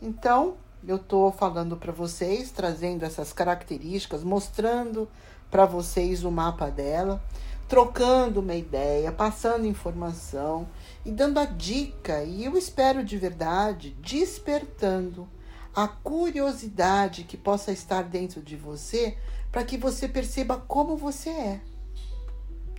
Então, 0.00 0.56
eu 0.86 0.96
estou 0.96 1.32
falando 1.32 1.76
para 1.76 1.92
vocês, 1.92 2.50
trazendo 2.50 3.04
essas 3.04 3.32
características, 3.32 4.22
mostrando 4.22 5.08
para 5.50 5.64
vocês 5.64 6.24
o 6.24 6.30
mapa 6.30 6.70
dela, 6.70 7.22
trocando 7.68 8.40
uma 8.40 8.54
ideia, 8.54 9.10
passando 9.12 9.66
informação 9.66 10.68
e 11.04 11.10
dando 11.10 11.38
a 11.38 11.44
dica. 11.44 12.22
E 12.22 12.44
eu 12.44 12.56
espero 12.56 13.04
de 13.04 13.16
verdade 13.16 13.96
despertando 14.00 15.28
a 15.74 15.86
curiosidade 15.86 17.24
que 17.24 17.36
possa 17.36 17.72
estar 17.72 18.02
dentro 18.02 18.42
de 18.42 18.56
você 18.56 19.16
para 19.50 19.64
que 19.64 19.76
você 19.76 20.08
perceba 20.08 20.56
como 20.56 20.96
você 20.96 21.30
é. 21.30 21.60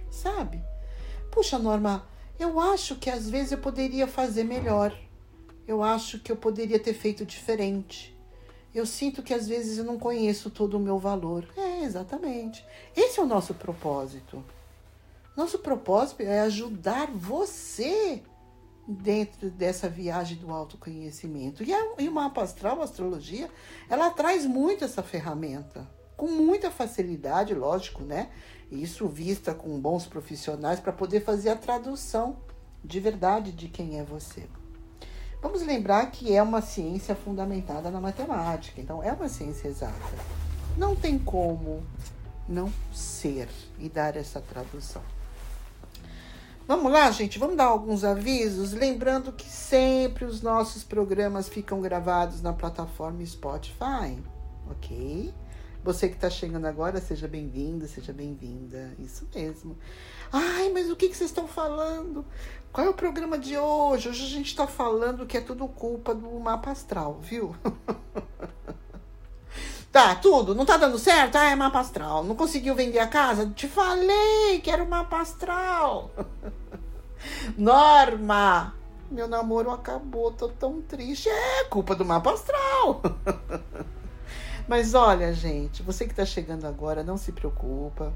Sabe? 0.09 0.61
Puxa, 1.31 1.59
Norma, 1.59 2.05
eu 2.39 2.59
acho 2.59 2.95
que 2.95 3.09
às 3.09 3.29
vezes 3.29 3.51
eu 3.51 3.57
poderia 3.59 4.07
fazer 4.07 4.43
melhor. 4.43 4.97
Eu 5.69 5.83
acho 5.83 6.17
que 6.17 6.31
eu 6.31 6.35
poderia 6.35 6.79
ter 6.79 6.95
feito 6.95 7.23
diferente. 7.23 8.19
Eu 8.73 8.87
sinto 8.87 9.21
que 9.21 9.35
às 9.35 9.47
vezes 9.47 9.77
eu 9.77 9.83
não 9.83 9.99
conheço 9.99 10.49
todo 10.49 10.75
o 10.75 10.79
meu 10.79 10.97
valor. 10.97 11.47
É, 11.55 11.83
exatamente. 11.83 12.65
Esse 12.97 13.19
é 13.19 13.21
o 13.23 13.27
nosso 13.27 13.53
propósito. 13.53 14.43
Nosso 15.37 15.59
propósito 15.59 16.23
é 16.23 16.39
ajudar 16.39 17.11
você 17.11 18.23
dentro 18.87 19.51
dessa 19.51 19.87
viagem 19.87 20.39
do 20.39 20.49
autoconhecimento. 20.49 21.63
E, 21.63 21.71
a, 21.71 21.93
e 21.99 22.09
o 22.09 22.11
mapa 22.11 22.41
astral, 22.41 22.81
a 22.81 22.85
astrologia, 22.85 23.47
ela 23.87 24.09
traz 24.09 24.47
muito 24.47 24.83
essa 24.83 25.03
ferramenta. 25.03 25.87
Com 26.17 26.29
muita 26.29 26.71
facilidade, 26.71 27.53
lógico, 27.53 28.01
né? 28.01 28.31
Isso 28.71 29.07
vista 29.07 29.53
com 29.53 29.79
bons 29.79 30.07
profissionais 30.07 30.79
para 30.79 30.91
poder 30.91 31.23
fazer 31.23 31.51
a 31.51 31.55
tradução 31.55 32.37
de 32.83 32.99
verdade 32.99 33.51
de 33.51 33.67
quem 33.67 33.99
é 33.99 34.03
você. 34.03 34.49
Vamos 35.41 35.61
lembrar 35.61 36.11
que 36.11 36.35
é 36.35 36.43
uma 36.43 36.61
ciência 36.61 37.15
fundamentada 37.15 37.89
na 37.89 38.01
matemática, 38.01 38.81
então 38.81 39.01
é 39.01 39.13
uma 39.13 39.29
ciência 39.29 39.69
exata. 39.69 39.93
Não 40.77 40.95
tem 40.95 41.17
como 41.17 41.81
não 42.47 42.71
ser 42.91 43.47
e 43.77 43.87
dar 43.87 44.17
essa 44.17 44.41
tradução. 44.41 45.01
Vamos 46.67 46.91
lá, 46.91 47.09
gente, 47.09 47.39
vamos 47.39 47.55
dar 47.55 47.65
alguns 47.65 48.03
avisos, 48.03 48.73
lembrando 48.73 49.31
que 49.31 49.49
sempre 49.49 50.25
os 50.25 50.41
nossos 50.41 50.83
programas 50.83 51.49
ficam 51.49 51.81
gravados 51.81 52.41
na 52.41 52.53
plataforma 52.53 53.25
Spotify, 53.25 54.21
ok? 54.69 55.33
Você 55.83 56.09
que 56.09 56.15
está 56.15 56.29
chegando 56.29 56.65
agora, 56.65 56.99
seja 56.99 57.25
bem-vindo, 57.25 57.87
seja 57.87 58.11
bem-vinda. 58.11 58.93
Isso 58.99 59.25
mesmo. 59.33 59.77
Ai, 60.31 60.69
mas 60.73 60.89
o 60.89 60.95
que, 60.95 61.07
que 61.07 61.15
vocês 61.15 61.29
estão 61.29 61.47
falando? 61.47 62.25
Qual 62.71 62.85
é 62.85 62.89
o 62.89 62.93
programa 62.93 63.37
de 63.37 63.57
hoje? 63.57 64.09
Hoje 64.09 64.25
a 64.25 64.29
gente 64.29 64.47
está 64.47 64.67
falando 64.67 65.25
que 65.25 65.37
é 65.37 65.41
tudo 65.41 65.65
culpa 65.69 66.13
do 66.13 66.29
mapa 66.37 66.71
astral, 66.71 67.19
viu? 67.21 67.55
tá, 69.89 70.15
tudo. 70.15 70.53
Não 70.53 70.65
tá 70.65 70.75
dando 70.75 70.99
certo? 70.99 71.37
Ah, 71.37 71.49
é 71.49 71.55
mapa 71.55 71.79
astral. 71.79 72.25
Não 72.25 72.35
conseguiu 72.35 72.75
vender 72.75 72.99
a 72.99 73.07
casa? 73.07 73.47
Te 73.47 73.69
falei 73.69 74.59
que 74.61 74.69
era 74.69 74.83
o 74.83 74.89
mapa 74.89 75.21
astral. 75.21 76.11
Norma, 77.57 78.75
meu 79.09 79.29
namoro 79.29 79.71
acabou, 79.71 80.31
tô 80.33 80.49
tão 80.49 80.81
triste. 80.81 81.29
É 81.29 81.63
culpa 81.63 81.95
do 81.95 82.03
mapa 82.03 82.33
astral. 82.33 83.01
Mas 84.69 84.93
olha, 84.93 85.33
gente, 85.33 85.81
você 85.81 86.05
que 86.05 86.11
está 86.11 86.23
chegando 86.23 86.65
agora, 86.65 87.03
não 87.03 87.17
se 87.17 87.31
preocupa. 87.31 88.13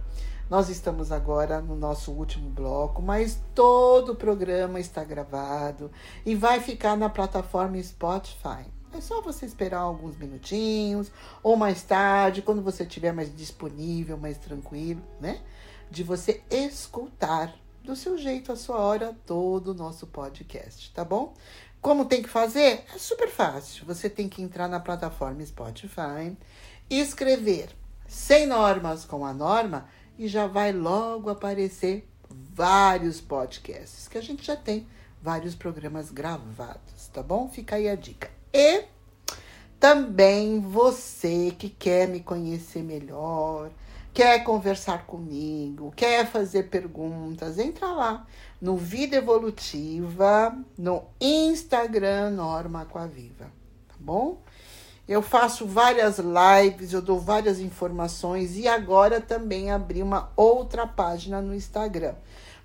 Nós 0.47 0.69
estamos 0.69 1.11
agora 1.11 1.59
no 1.59 1.75
nosso 1.75 2.11
último 2.11 2.47
bloco, 2.47 3.01
mas 3.01 3.41
todo 3.55 4.11
o 4.11 4.15
programa 4.15 4.79
está 4.79 5.03
gravado 5.03 5.89
e 6.23 6.35
vai 6.35 6.59
ficar 6.59 6.95
na 6.95 7.09
plataforma 7.09 7.81
Spotify. 7.81 8.67
É 8.95 9.01
só 9.01 9.19
você 9.19 9.47
esperar 9.47 9.79
alguns 9.79 10.15
minutinhos 10.15 11.11
ou 11.41 11.55
mais 11.55 11.81
tarde, 11.81 12.43
quando 12.43 12.61
você 12.61 12.83
estiver 12.83 13.13
mais 13.13 13.35
disponível, 13.35 14.15
mais 14.15 14.37
tranquilo, 14.37 15.01
né? 15.19 15.41
De 15.89 16.03
você 16.03 16.43
escutar 16.51 17.51
do 17.83 17.95
seu 17.95 18.15
jeito, 18.15 18.51
a 18.51 18.55
sua 18.55 18.77
hora, 18.77 19.15
todo 19.25 19.69
o 19.69 19.73
nosso 19.73 20.05
podcast, 20.05 20.91
tá 20.93 21.03
bom? 21.03 21.33
Como 21.83 22.05
tem 22.05 22.23
que 22.23 22.29
fazer? 22.29 22.85
É 22.95 22.97
super 22.97 23.29
fácil. 23.29 23.85
Você 23.85 24.09
tem 24.09 24.29
que 24.29 24.41
entrar 24.41 24.69
na 24.69 24.79
plataforma 24.79 25.45
Spotify, 25.45 26.33
escrever 26.89 27.75
sem 28.07 28.47
normas 28.47 29.03
com 29.03 29.25
a 29.25 29.33
norma 29.33 29.89
e 30.17 30.29
já 30.29 30.47
vai 30.47 30.71
logo 30.71 31.29
aparecer 31.29 32.07
vários 32.29 33.19
podcasts, 33.19 34.07
que 34.07 34.17
a 34.17 34.21
gente 34.21 34.45
já 34.45 34.55
tem 34.55 34.87
vários 35.21 35.55
programas 35.55 36.09
gravados, 36.09 37.09
tá 37.11 37.21
bom? 37.21 37.49
Fica 37.49 37.75
aí 37.75 37.89
a 37.89 37.95
dica. 37.95 38.31
E 38.53 38.85
também 39.77 40.61
você 40.61 41.53
que 41.59 41.67
quer 41.67 42.07
me 42.07 42.21
conhecer 42.21 42.81
melhor, 42.81 43.69
quer 44.13 44.41
conversar 44.45 45.05
comigo, 45.05 45.91
quer 45.93 46.25
fazer 46.27 46.69
perguntas, 46.69 47.59
entra 47.59 47.87
lá 47.87 48.25
no 48.63 48.77
Vida 48.77 49.17
Evolutiva, 49.17 50.57
no 50.77 51.03
Instagram 51.19 52.29
Norma 52.29 52.83
Aquaviva, 52.83 53.51
tá 53.89 53.95
bom? 53.99 54.41
Eu 55.05 55.21
faço 55.21 55.65
várias 55.67 56.17
lives, 56.17 56.93
eu 56.93 57.01
dou 57.01 57.19
várias 57.19 57.59
informações 57.59 58.55
e 58.55 58.65
agora 58.65 59.19
também 59.19 59.69
abri 59.69 60.01
uma 60.01 60.31
outra 60.37 60.87
página 60.87 61.41
no 61.41 61.53
Instagram. 61.53 62.15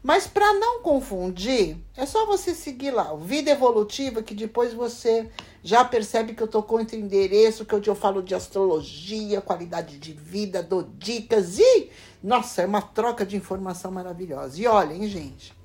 Mas 0.01 0.29
para 0.29 0.55
não 0.55 0.83
confundir, 0.83 1.77
é 1.97 2.07
só 2.07 2.25
você 2.27 2.55
seguir 2.55 2.93
lá, 2.93 3.13
o 3.13 3.19
Vida 3.19 3.51
Evolutiva, 3.51 4.23
que 4.23 4.37
depois 4.37 4.73
você 4.73 5.29
já 5.65 5.85
percebe 5.85 6.33
que 6.33 6.43
eu 6.45 6.47
tô 6.47 6.63
com 6.63 6.77
outro 6.77 6.95
endereço, 6.95 7.65
que 7.65 7.75
onde 7.75 7.91
eu 7.91 7.97
falo 7.97 8.23
de 8.23 8.37
astrologia, 8.37 9.41
qualidade 9.41 9.99
de 9.99 10.13
vida, 10.13 10.63
dou 10.63 10.85
dicas 10.97 11.59
e, 11.59 11.91
nossa, 12.23 12.63
é 12.63 12.67
uma 12.67 12.83
troca 12.83 13.27
de 13.27 13.35
informação 13.35 13.91
maravilhosa. 13.91 14.63
E 14.63 14.67
olhem, 14.69 15.09
gente, 15.09 15.58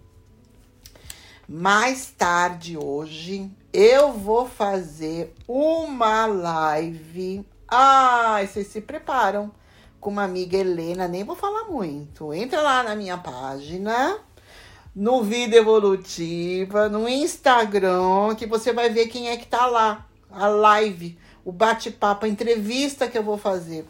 mais 1.48 2.12
tarde 2.12 2.78
hoje 2.78 3.52
eu 3.74 4.14
vou 4.14 4.48
fazer 4.48 5.34
uma 5.48 6.26
live. 6.26 7.46
Ai, 7.68 8.48
vocês 8.48 8.68
se 8.68 8.80
preparam 8.80 9.52
com 10.00 10.10
uma 10.10 10.24
amiga 10.24 10.58
Helena, 10.58 11.08
nem 11.08 11.24
vou 11.24 11.36
falar 11.36 11.66
muito. 11.66 12.34
Entra 12.34 12.62
lá 12.62 12.84
na 12.84 12.96
minha 12.96 13.18
página, 13.18 14.20
no 14.96 15.24
Vida 15.24 15.56
Evolutiva, 15.56 16.88
no 16.88 17.10
Instagram, 17.10 18.36
que 18.38 18.46
você 18.46 18.72
vai 18.72 18.89
ver 18.89 19.08
quem 19.08 19.30
é 19.30 19.38
que 19.38 19.48
tá 19.48 19.66
lá. 19.66 20.08
A 20.32 20.48
live, 20.48 21.18
o 21.44 21.52
bate-papo, 21.52 22.26
a 22.26 22.30
entrevista 22.30 23.08
que 23.08 23.18
eu 23.18 23.24
vou 23.24 23.38
fazer. 23.38 23.86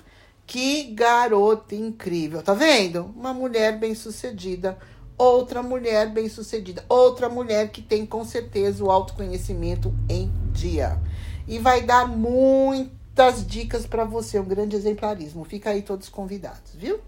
Que 0.46 0.84
garota 0.86 1.76
incrível, 1.76 2.42
tá 2.42 2.54
vendo? 2.54 3.14
Uma 3.16 3.34
mulher 3.34 3.78
bem-sucedida 3.78 4.78
outra 5.18 5.62
mulher 5.62 6.12
bem-sucedida, 6.12 6.84
outra 6.90 7.30
mulher 7.30 7.70
que 7.70 7.82
tem 7.82 8.06
com 8.06 8.24
certeza 8.26 8.84
o 8.84 8.92
autoconhecimento 8.92 9.94
em 10.10 10.32
dia. 10.52 11.00
E 11.48 11.60
vai 11.60 11.82
dar 11.82 12.08
muitas 12.08 13.46
dicas 13.46 13.86
para 13.86 14.06
você, 14.06 14.40
um 14.40 14.46
grande 14.46 14.76
exemplarismo. 14.76 15.44
Fica 15.44 15.72
aí 15.72 15.82
todos 15.82 16.10
convidados, 16.10 16.74
viu? 16.76 17.00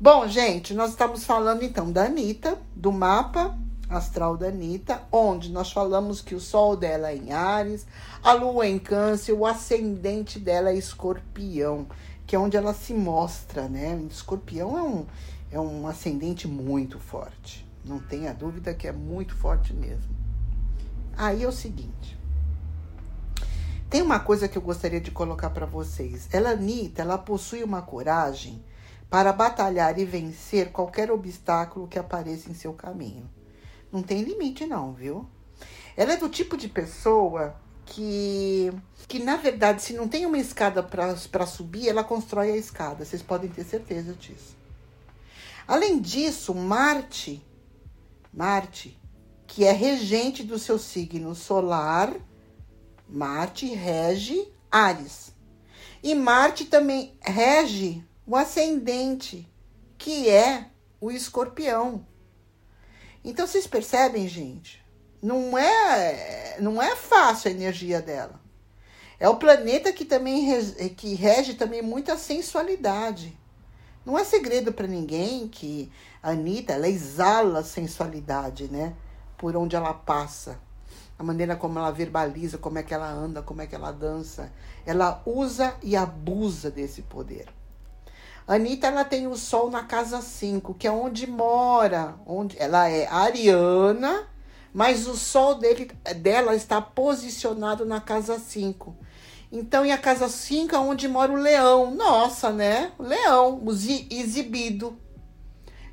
Bom, 0.00 0.26
gente, 0.26 0.74
nós 0.74 0.90
estamos 0.90 1.24
falando 1.24 1.62
então 1.62 1.90
da 1.90 2.04
Anitta, 2.06 2.58
do 2.74 2.90
mapa 2.90 3.56
astral 3.88 4.36
da 4.36 4.48
Anitta, 4.48 5.02
onde 5.12 5.50
nós 5.50 5.70
falamos 5.70 6.20
que 6.20 6.34
o 6.34 6.40
sol 6.40 6.76
dela 6.76 7.10
é 7.10 7.16
em 7.16 7.32
Ares, 7.32 7.86
a 8.22 8.32
lua 8.32 8.66
é 8.66 8.70
em 8.70 8.78
Câncer, 8.78 9.32
o 9.32 9.46
ascendente 9.46 10.38
dela 10.38 10.70
é 10.70 10.74
Escorpião. 10.74 11.86
que 12.26 12.34
é 12.34 12.38
onde 12.38 12.56
ela 12.56 12.72
se 12.72 12.94
mostra, 12.94 13.68
né? 13.68 14.00
Escorpião 14.10 14.78
é 14.78 14.82
um, 14.82 15.06
é 15.52 15.60
um 15.60 15.86
ascendente 15.86 16.48
muito 16.48 16.98
forte. 16.98 17.68
Não 17.84 18.00
tenha 18.00 18.32
dúvida 18.32 18.72
que 18.72 18.88
é 18.88 18.92
muito 18.92 19.36
forte 19.36 19.74
mesmo. 19.74 20.16
Aí 21.14 21.42
é 21.42 21.46
o 21.48 21.52
seguinte. 21.52 22.18
Tem 23.90 24.00
uma 24.00 24.18
coisa 24.18 24.48
que 24.48 24.56
eu 24.56 24.62
gostaria 24.62 25.00
de 25.00 25.10
colocar 25.10 25.50
para 25.50 25.66
vocês. 25.66 26.26
Ela, 26.32 26.52
Anitta, 26.52 27.02
ela 27.02 27.18
possui 27.18 27.62
uma 27.62 27.82
coragem 27.82 28.64
para 29.10 29.30
batalhar 29.30 29.98
e 29.98 30.06
vencer 30.06 30.72
qualquer 30.72 31.10
obstáculo 31.10 31.86
que 31.86 31.98
apareça 31.98 32.50
em 32.50 32.54
seu 32.54 32.72
caminho. 32.72 33.28
Não 33.92 34.02
tem 34.02 34.22
limite, 34.22 34.64
não, 34.64 34.94
viu? 34.94 35.28
Ela 35.94 36.14
é 36.14 36.16
do 36.16 36.30
tipo 36.30 36.56
de 36.56 36.66
pessoa 36.66 37.54
que, 37.84 38.72
que 39.06 39.18
na 39.18 39.36
verdade, 39.36 39.82
se 39.82 39.92
não 39.92 40.08
tem 40.08 40.24
uma 40.24 40.38
escada 40.38 40.82
para 40.82 41.44
subir, 41.44 41.90
ela 41.90 42.02
constrói 42.02 42.52
a 42.52 42.56
escada. 42.56 43.04
Vocês 43.04 43.20
podem 43.20 43.50
ter 43.50 43.64
certeza 43.64 44.14
disso. 44.14 44.61
Além 45.66 46.00
disso, 46.00 46.54
Marte, 46.54 47.44
Marte, 48.32 49.00
que 49.46 49.64
é 49.64 49.72
regente 49.72 50.42
do 50.42 50.58
seu 50.58 50.78
signo 50.78 51.34
solar, 51.34 52.14
Marte 53.08 53.66
rege 53.66 54.48
Ares. 54.70 55.34
E 56.02 56.14
Marte 56.14 56.64
também 56.64 57.16
rege 57.20 58.02
o 58.26 58.34
ascendente, 58.36 59.48
que 59.98 60.28
é 60.28 60.70
o 61.00 61.10
escorpião. 61.10 62.06
Então 63.24 63.46
vocês 63.46 63.66
percebem, 63.66 64.26
gente? 64.26 64.82
Não 65.22 65.56
é, 65.56 66.56
não 66.60 66.82
é 66.82 66.96
fácil 66.96 67.48
a 67.48 67.54
energia 67.54 68.00
dela. 68.00 68.40
É 69.20 69.28
o 69.28 69.36
planeta 69.36 69.92
que 69.92 70.04
também 70.04 70.44
que 70.96 71.14
rege 71.14 71.54
também 71.54 71.80
muita 71.80 72.16
sensualidade. 72.16 73.38
Não 74.04 74.18
é 74.18 74.24
segredo 74.24 74.72
para 74.72 74.86
ninguém 74.86 75.46
que 75.46 75.90
a 76.22 76.30
Anitta 76.30 76.72
ela 76.72 76.88
exala 76.88 77.62
sensualidade, 77.62 78.68
né? 78.68 78.94
Por 79.38 79.56
onde 79.56 79.76
ela 79.76 79.94
passa. 79.94 80.58
A 81.16 81.22
maneira 81.22 81.54
como 81.54 81.78
ela 81.78 81.92
verbaliza, 81.92 82.58
como 82.58 82.78
é 82.78 82.82
que 82.82 82.92
ela 82.92 83.08
anda, 83.08 83.42
como 83.42 83.62
é 83.62 83.66
que 83.66 83.74
ela 83.76 83.92
dança. 83.92 84.52
Ela 84.84 85.22
usa 85.24 85.76
e 85.82 85.96
abusa 85.96 86.68
desse 86.68 87.02
poder. 87.02 87.46
A 88.46 88.54
Anitta 88.54 88.88
ela 88.88 89.04
tem 89.04 89.28
o 89.28 89.36
sol 89.36 89.70
na 89.70 89.84
casa 89.84 90.20
5, 90.20 90.74
que 90.74 90.88
é 90.88 90.90
onde 90.90 91.28
mora. 91.28 92.16
onde 92.26 92.58
Ela 92.58 92.88
é 92.88 93.06
ariana, 93.06 94.26
mas 94.74 95.06
o 95.06 95.16
sol 95.16 95.54
dele, 95.54 95.92
dela 96.16 96.56
está 96.56 96.82
posicionado 96.82 97.86
na 97.86 98.00
casa 98.00 98.36
5. 98.40 98.96
Então, 99.54 99.84
em 99.84 99.92
a 99.92 99.98
casa 99.98 100.30
5 100.30 100.74
é 100.74 100.78
onde 100.78 101.06
mora 101.06 101.30
o 101.30 101.36
leão. 101.36 101.94
Nossa, 101.94 102.50
né? 102.50 102.90
O 102.98 103.02
leão, 103.02 103.62
o 103.62 103.70
exibido. 103.70 104.98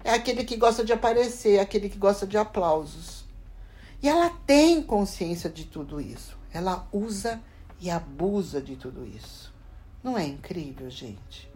É 0.01 0.11
aquele 0.13 0.45
que 0.45 0.55
gosta 0.55 0.85
de 0.85 0.93
aparecer, 0.93 1.57
é 1.57 1.59
aquele 1.59 1.89
que 1.89 1.97
gosta 1.97 2.25
de 2.25 2.37
aplausos. 2.37 3.25
E 4.01 4.07
ela 4.07 4.29
tem 4.47 4.81
consciência 4.81 5.49
de 5.49 5.65
tudo 5.65 5.99
isso. 5.99 6.37
Ela 6.53 6.87
usa 6.93 7.41
e 7.81 7.89
abusa 7.89 8.61
de 8.61 8.77
tudo 8.77 9.05
isso. 9.05 9.53
Não 10.01 10.17
é 10.17 10.25
incrível, 10.25 10.89
gente? 10.89 11.51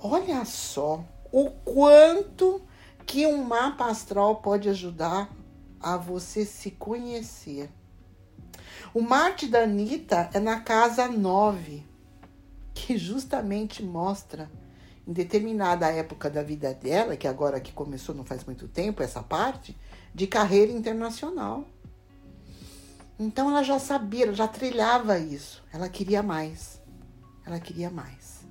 Olha 0.00 0.42
só 0.46 1.04
o 1.30 1.50
quanto 1.50 2.62
que 3.04 3.26
um 3.26 3.44
mapa 3.44 3.90
astral 3.90 4.36
pode 4.36 4.70
ajudar 4.70 5.30
a 5.78 5.98
você 5.98 6.46
se 6.46 6.70
conhecer. 6.70 7.70
O 8.92 9.00
Marte 9.00 9.46
da 9.46 9.62
Anitta 9.62 10.28
é 10.34 10.40
na 10.40 10.62
casa 10.62 11.06
9, 11.06 11.86
que 12.74 12.98
justamente 12.98 13.84
mostra, 13.84 14.50
em 15.06 15.12
determinada 15.12 15.86
época 15.86 16.28
da 16.28 16.42
vida 16.42 16.74
dela, 16.74 17.16
que 17.16 17.28
agora 17.28 17.60
que 17.60 17.72
começou 17.72 18.16
não 18.16 18.24
faz 18.24 18.44
muito 18.44 18.66
tempo, 18.66 19.00
essa 19.00 19.22
parte, 19.22 19.78
de 20.12 20.26
carreira 20.26 20.72
internacional. 20.72 21.64
Então 23.16 23.48
ela 23.48 23.62
já 23.62 23.78
sabia, 23.78 24.24
ela 24.24 24.34
já 24.34 24.48
trilhava 24.48 25.16
isso. 25.20 25.62
Ela 25.72 25.88
queria 25.88 26.20
mais. 26.20 26.82
Ela 27.46 27.60
queria 27.60 27.90
mais. 27.90 28.44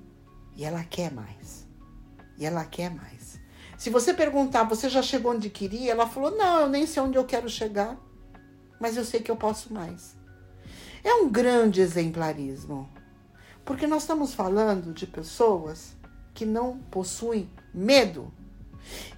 E 0.56 0.64
ela 0.64 0.82
quer 0.84 1.12
mais. 1.12 1.66
E 2.38 2.46
ela 2.46 2.64
quer 2.64 2.90
mais. 2.90 3.38
Se 3.76 3.90
você 3.90 4.14
perguntar, 4.14 4.64
você 4.64 4.88
já 4.88 5.02
chegou 5.02 5.32
onde 5.32 5.50
queria? 5.50 5.92
Ela 5.92 6.06
falou: 6.06 6.30
Não, 6.30 6.60
eu 6.60 6.68
nem 6.70 6.86
sei 6.86 7.02
onde 7.02 7.18
eu 7.18 7.26
quero 7.26 7.48
chegar, 7.48 7.98
mas 8.80 8.96
eu 8.96 9.04
sei 9.04 9.20
que 9.20 9.30
eu 9.30 9.36
posso 9.36 9.74
mais. 9.74 10.18
É 11.02 11.14
um 11.14 11.30
grande 11.30 11.80
exemplarismo, 11.80 12.88
porque 13.64 13.86
nós 13.86 14.02
estamos 14.02 14.34
falando 14.34 14.92
de 14.92 15.06
pessoas 15.06 15.96
que 16.34 16.44
não 16.44 16.78
possuem 16.78 17.48
medo. 17.72 18.32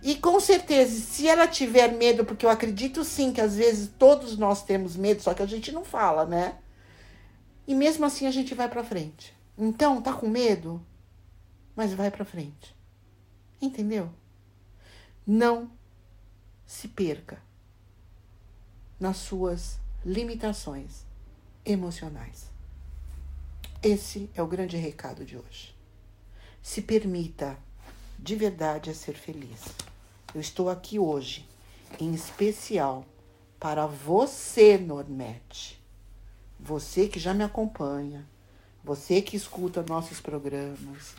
E 0.02 0.16
com 0.16 0.38
certeza, 0.38 1.00
se 1.00 1.28
ela 1.28 1.46
tiver 1.46 1.92
medo, 1.92 2.24
porque 2.24 2.46
eu 2.46 2.50
acredito 2.50 3.04
sim 3.04 3.32
que 3.32 3.40
às 3.40 3.56
vezes 3.56 3.90
todos 3.98 4.36
nós 4.36 4.64
temos 4.64 4.96
medo, 4.96 5.22
só 5.22 5.34
que 5.34 5.42
a 5.42 5.46
gente 5.46 5.72
não 5.72 5.84
fala, 5.84 6.24
né? 6.24 6.58
E 7.66 7.74
mesmo 7.74 8.04
assim 8.04 8.26
a 8.26 8.30
gente 8.30 8.54
vai 8.54 8.68
para 8.68 8.84
frente. 8.84 9.34
Então, 9.56 10.02
tá 10.02 10.12
com 10.12 10.28
medo? 10.28 10.84
Mas 11.74 11.94
vai 11.94 12.10
para 12.10 12.24
frente. 12.24 12.76
Entendeu? 13.60 14.10
Não 15.26 15.70
se 16.66 16.88
perca 16.88 17.40
nas 18.98 19.16
suas 19.18 19.78
limitações 20.04 21.11
emocionais. 21.64 22.50
Esse 23.82 24.30
é 24.34 24.42
o 24.42 24.46
grande 24.46 24.76
recado 24.76 25.24
de 25.24 25.36
hoje. 25.36 25.74
Se 26.62 26.82
permita 26.82 27.58
de 28.18 28.36
verdade 28.36 28.90
a 28.90 28.94
ser 28.94 29.14
feliz. 29.14 29.60
Eu 30.34 30.40
estou 30.40 30.70
aqui 30.70 30.98
hoje, 30.98 31.48
em 31.98 32.14
especial, 32.14 33.04
para 33.58 33.86
você, 33.86 34.78
Normete. 34.78 35.80
Você 36.58 37.08
que 37.08 37.18
já 37.18 37.34
me 37.34 37.42
acompanha, 37.42 38.24
você 38.84 39.20
que 39.20 39.36
escuta 39.36 39.84
nossos 39.88 40.20
programas, 40.20 41.14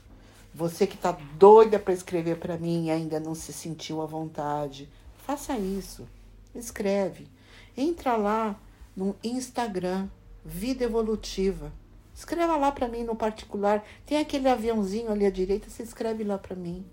você 0.53 0.87
que 0.87 0.95
está 0.95 1.11
doida 1.11 1.77
para 1.79 1.93
escrever 1.93 2.37
para 2.37 2.57
mim 2.57 2.85
e 2.85 2.91
ainda 2.91 3.19
não 3.19 3.35
se 3.35 3.51
sentiu 3.51 4.01
à 4.01 4.05
vontade, 4.05 4.89
faça 5.25 5.57
isso. 5.57 6.07
Escreve. 6.55 7.27
Entra 7.75 8.15
lá 8.15 8.59
no 8.95 9.15
Instagram 9.23 10.07
Vida 10.43 10.83
evolutiva. 10.83 11.71
Escreva 12.13 12.55
lá 12.57 12.71
para 12.71 12.87
mim 12.87 13.03
no 13.03 13.15
particular. 13.15 13.83
Tem 14.05 14.17
aquele 14.17 14.47
aviãozinho 14.47 15.11
ali 15.11 15.25
à 15.25 15.31
direita, 15.31 15.69
você 15.69 15.83
escreve 15.83 16.23
lá 16.23 16.37
para 16.37 16.55
mim. 16.55 16.85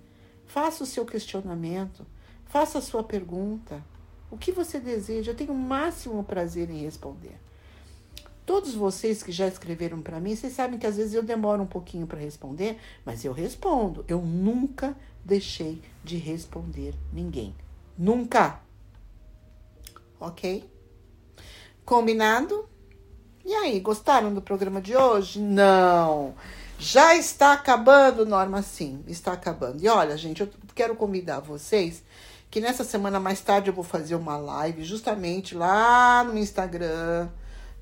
Faça 0.47 0.83
o 0.83 0.87
seu 0.87 1.05
questionamento, 1.05 2.07
faça 2.47 2.79
a 2.79 2.83
sua 2.83 3.05
pergunta. 3.05 3.85
O 4.31 4.39
que 4.39 4.53
você 4.53 4.81
deseja? 4.81 5.33
Eu 5.33 5.37
tenho 5.37 5.53
o 5.53 5.59
máximo 5.59 6.23
prazer 6.25 6.71
em 6.71 6.83
responder. 6.83 7.37
Todos 8.47 8.75
vocês 8.75 9.23
que 9.23 9.31
já 9.31 9.47
escreveram 9.47 10.01
para 10.03 10.19
mim, 10.19 10.35
vocês 10.35 10.53
sabem 10.53 10.79
que 10.79 10.87
às 10.87 10.97
vezes 10.97 11.15
eu 11.15 11.23
demoro 11.23 11.63
um 11.63 11.67
pouquinho 11.67 12.07
para 12.07 12.19
responder, 12.19 12.79
mas 13.05 13.25
eu 13.25 13.33
respondo. 13.33 14.05
Eu 14.09 14.21
nunca 14.23 14.97
deixei 15.25 15.81
de 16.03 16.17
responder 16.17 16.95
ninguém. 17.13 17.55
Nunca. 17.97 18.61
Ok? 20.19 20.69
Combinado? 21.85 22.69
E 23.43 23.55
aí, 23.55 23.80
gostaram 23.80 24.34
do 24.34 24.43
programa 24.43 24.82
de 24.82 24.95
hoje? 24.95 25.41
Não. 25.41 26.34
Já 26.78 27.16
está 27.16 27.55
acabando, 27.55 28.26
Norma? 28.26 28.61
Sim, 28.61 29.03
está 29.09 29.32
acabando. 29.32 29.82
E 29.82 29.88
olha, 29.88 30.14
gente, 30.16 30.43
eu 30.43 30.49
quero 30.74 30.95
convidar 30.95 31.41
vocês 31.41 32.03
que 32.51 32.61
nessa 32.61 32.84
semana 32.84 33.18
mais 33.18 33.41
tarde 33.41 33.70
eu 33.70 33.74
vou 33.74 33.82
fazer 33.82 34.14
uma 34.14 34.36
live 34.36 34.84
justamente 34.84 35.55
lá 35.55 36.22
no 36.22 36.36
Instagram, 36.36 37.28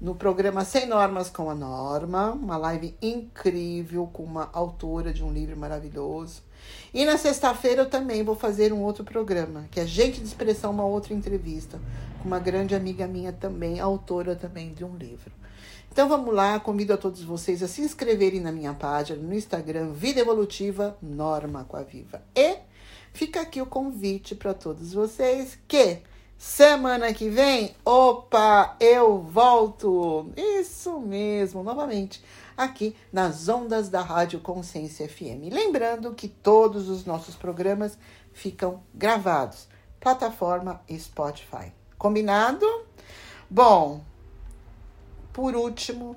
no 0.00 0.14
programa 0.14 0.64
Sem 0.64 0.86
Normas 0.86 1.28
com 1.28 1.50
a 1.50 1.54
Norma, 1.56 2.30
uma 2.30 2.56
live 2.56 2.94
incrível 3.02 4.08
com 4.12 4.22
uma 4.22 4.48
autora 4.52 5.12
de 5.12 5.24
um 5.24 5.32
livro 5.32 5.56
maravilhoso. 5.56 6.40
E 6.94 7.04
na 7.04 7.18
sexta-feira 7.18 7.82
eu 7.82 7.90
também 7.90 8.22
vou 8.22 8.36
fazer 8.36 8.72
um 8.72 8.82
outro 8.82 9.02
programa, 9.02 9.66
que 9.72 9.80
é 9.80 9.86
Gente 9.86 10.20
de 10.20 10.26
Expressão, 10.26 10.70
uma 10.70 10.84
outra 10.84 11.12
entrevista, 11.12 11.80
com 12.20 12.28
uma 12.28 12.38
grande 12.38 12.76
amiga 12.76 13.08
minha 13.08 13.32
também, 13.32 13.80
autora 13.80 14.36
também 14.36 14.72
de 14.72 14.84
um 14.84 14.96
livro. 14.96 15.32
Então 15.90 16.08
vamos 16.08 16.32
lá, 16.34 16.60
convido 16.60 16.92
a 16.92 16.96
todos 16.96 17.22
vocês 17.22 17.62
a 17.62 17.68
se 17.68 17.82
inscreverem 17.82 18.40
na 18.40 18.52
minha 18.52 18.72
página 18.72 19.20
no 19.20 19.34
Instagram 19.34 19.92
Vida 19.92 20.20
Evolutiva 20.20 20.96
Norma 21.02 21.64
com 21.64 21.76
a 21.76 21.82
Viva. 21.82 22.22
E 22.34 22.58
fica 23.12 23.40
aqui 23.40 23.60
o 23.60 23.66
convite 23.66 24.34
para 24.34 24.54
todos 24.54 24.92
vocês 24.92 25.58
que 25.66 26.02
semana 26.38 27.12
que 27.12 27.28
vem, 27.28 27.74
opa, 27.84 28.76
eu 28.78 29.18
volto. 29.18 30.30
Isso 30.36 31.00
mesmo, 31.00 31.64
novamente, 31.64 32.22
aqui 32.56 32.94
nas 33.12 33.48
ondas 33.48 33.88
da 33.88 34.00
Rádio 34.00 34.38
Consciência 34.38 35.08
FM. 35.08 35.52
Lembrando 35.52 36.14
que 36.14 36.28
todos 36.28 36.88
os 36.88 37.04
nossos 37.04 37.34
programas 37.34 37.98
ficam 38.32 38.82
gravados, 38.94 39.68
plataforma 39.98 40.80
Spotify. 40.96 41.72
Combinado? 41.98 42.64
Bom, 43.50 44.04
por 45.32 45.54
último, 45.54 46.16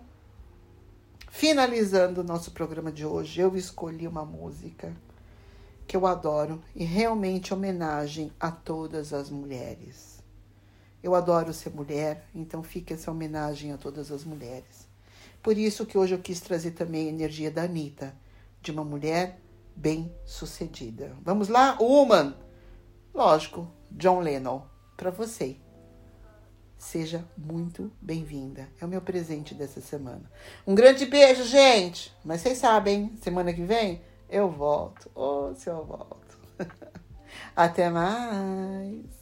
finalizando 1.30 2.22
o 2.22 2.24
nosso 2.24 2.51
programa 2.51 2.91
de 2.91 3.05
hoje, 3.05 3.41
eu 3.41 3.55
escolhi 3.55 4.07
uma 4.07 4.26
música 4.26 4.95
que 5.88 5.97
eu 5.97 6.07
adoro 6.07 6.62
e 6.76 6.84
realmente 6.84 7.53
homenagem 7.53 8.32
a 8.39 8.49
todas 8.49 9.14
as 9.14 9.30
mulheres. 9.30 10.24
Eu 11.03 11.16
adoro 11.16 11.53
ser 11.53 11.72
mulher, 11.72 12.28
então 12.34 12.62
fica 12.64 12.93
essa 12.93 13.12
homenagem 13.12 13.72
a 13.72 13.78
todas 13.78 14.12
as 14.12 14.24
mulheres. 14.24 14.88
Por 15.41 15.57
isso 15.57 15.86
que 15.86 15.97
hoje 15.97 16.14
eu 16.14 16.20
quis 16.20 16.39
trazer 16.39 16.72
também 16.72 17.07
a 17.07 17.12
energia 17.12 17.49
da 17.49 17.64
Anitta, 17.64 18.16
de 18.62 18.72
uma 18.72 18.84
mulher 18.84 19.39
bem 19.76 20.14
sucedida. 20.26 21.16
Vamos 21.24 21.47
lá? 21.47 21.78
Woman! 21.80 22.36
Lógico, 23.14 23.68
John 23.89 24.20
Lennon, 24.20 24.62
para 24.95 25.09
você. 25.09 25.57
Seja 26.82 27.23
muito 27.38 27.91
bem-vinda. 28.01 28.67
É 28.82 28.84
o 28.84 28.88
meu 28.88 29.01
presente 29.01 29.53
dessa 29.53 29.79
semana. 29.79 30.23
Um 30.65 30.73
grande 30.73 31.05
beijo, 31.05 31.43
gente! 31.43 32.11
Mas 32.25 32.41
vocês 32.41 32.57
sabem, 32.57 33.15
semana 33.21 33.53
que 33.53 33.61
vem 33.61 34.01
eu 34.27 34.49
volto. 34.49 35.09
Ou 35.13 35.51
oh, 35.51 35.55
se 35.55 35.69
eu 35.69 35.86
volto. 35.86 36.39
Até 37.55 37.88
mais! 37.88 39.21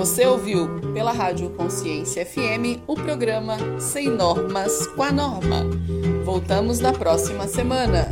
Você 0.00 0.24
ouviu 0.24 0.66
pela 0.94 1.12
Rádio 1.12 1.50
Consciência 1.50 2.24
FM 2.24 2.80
o 2.86 2.94
programa 2.94 3.58
Sem 3.78 4.08
Normas 4.08 4.86
com 4.86 5.02
a 5.02 5.12
Norma. 5.12 5.66
Voltamos 6.24 6.80
na 6.80 6.90
próxima 6.90 7.46
semana. 7.46 8.09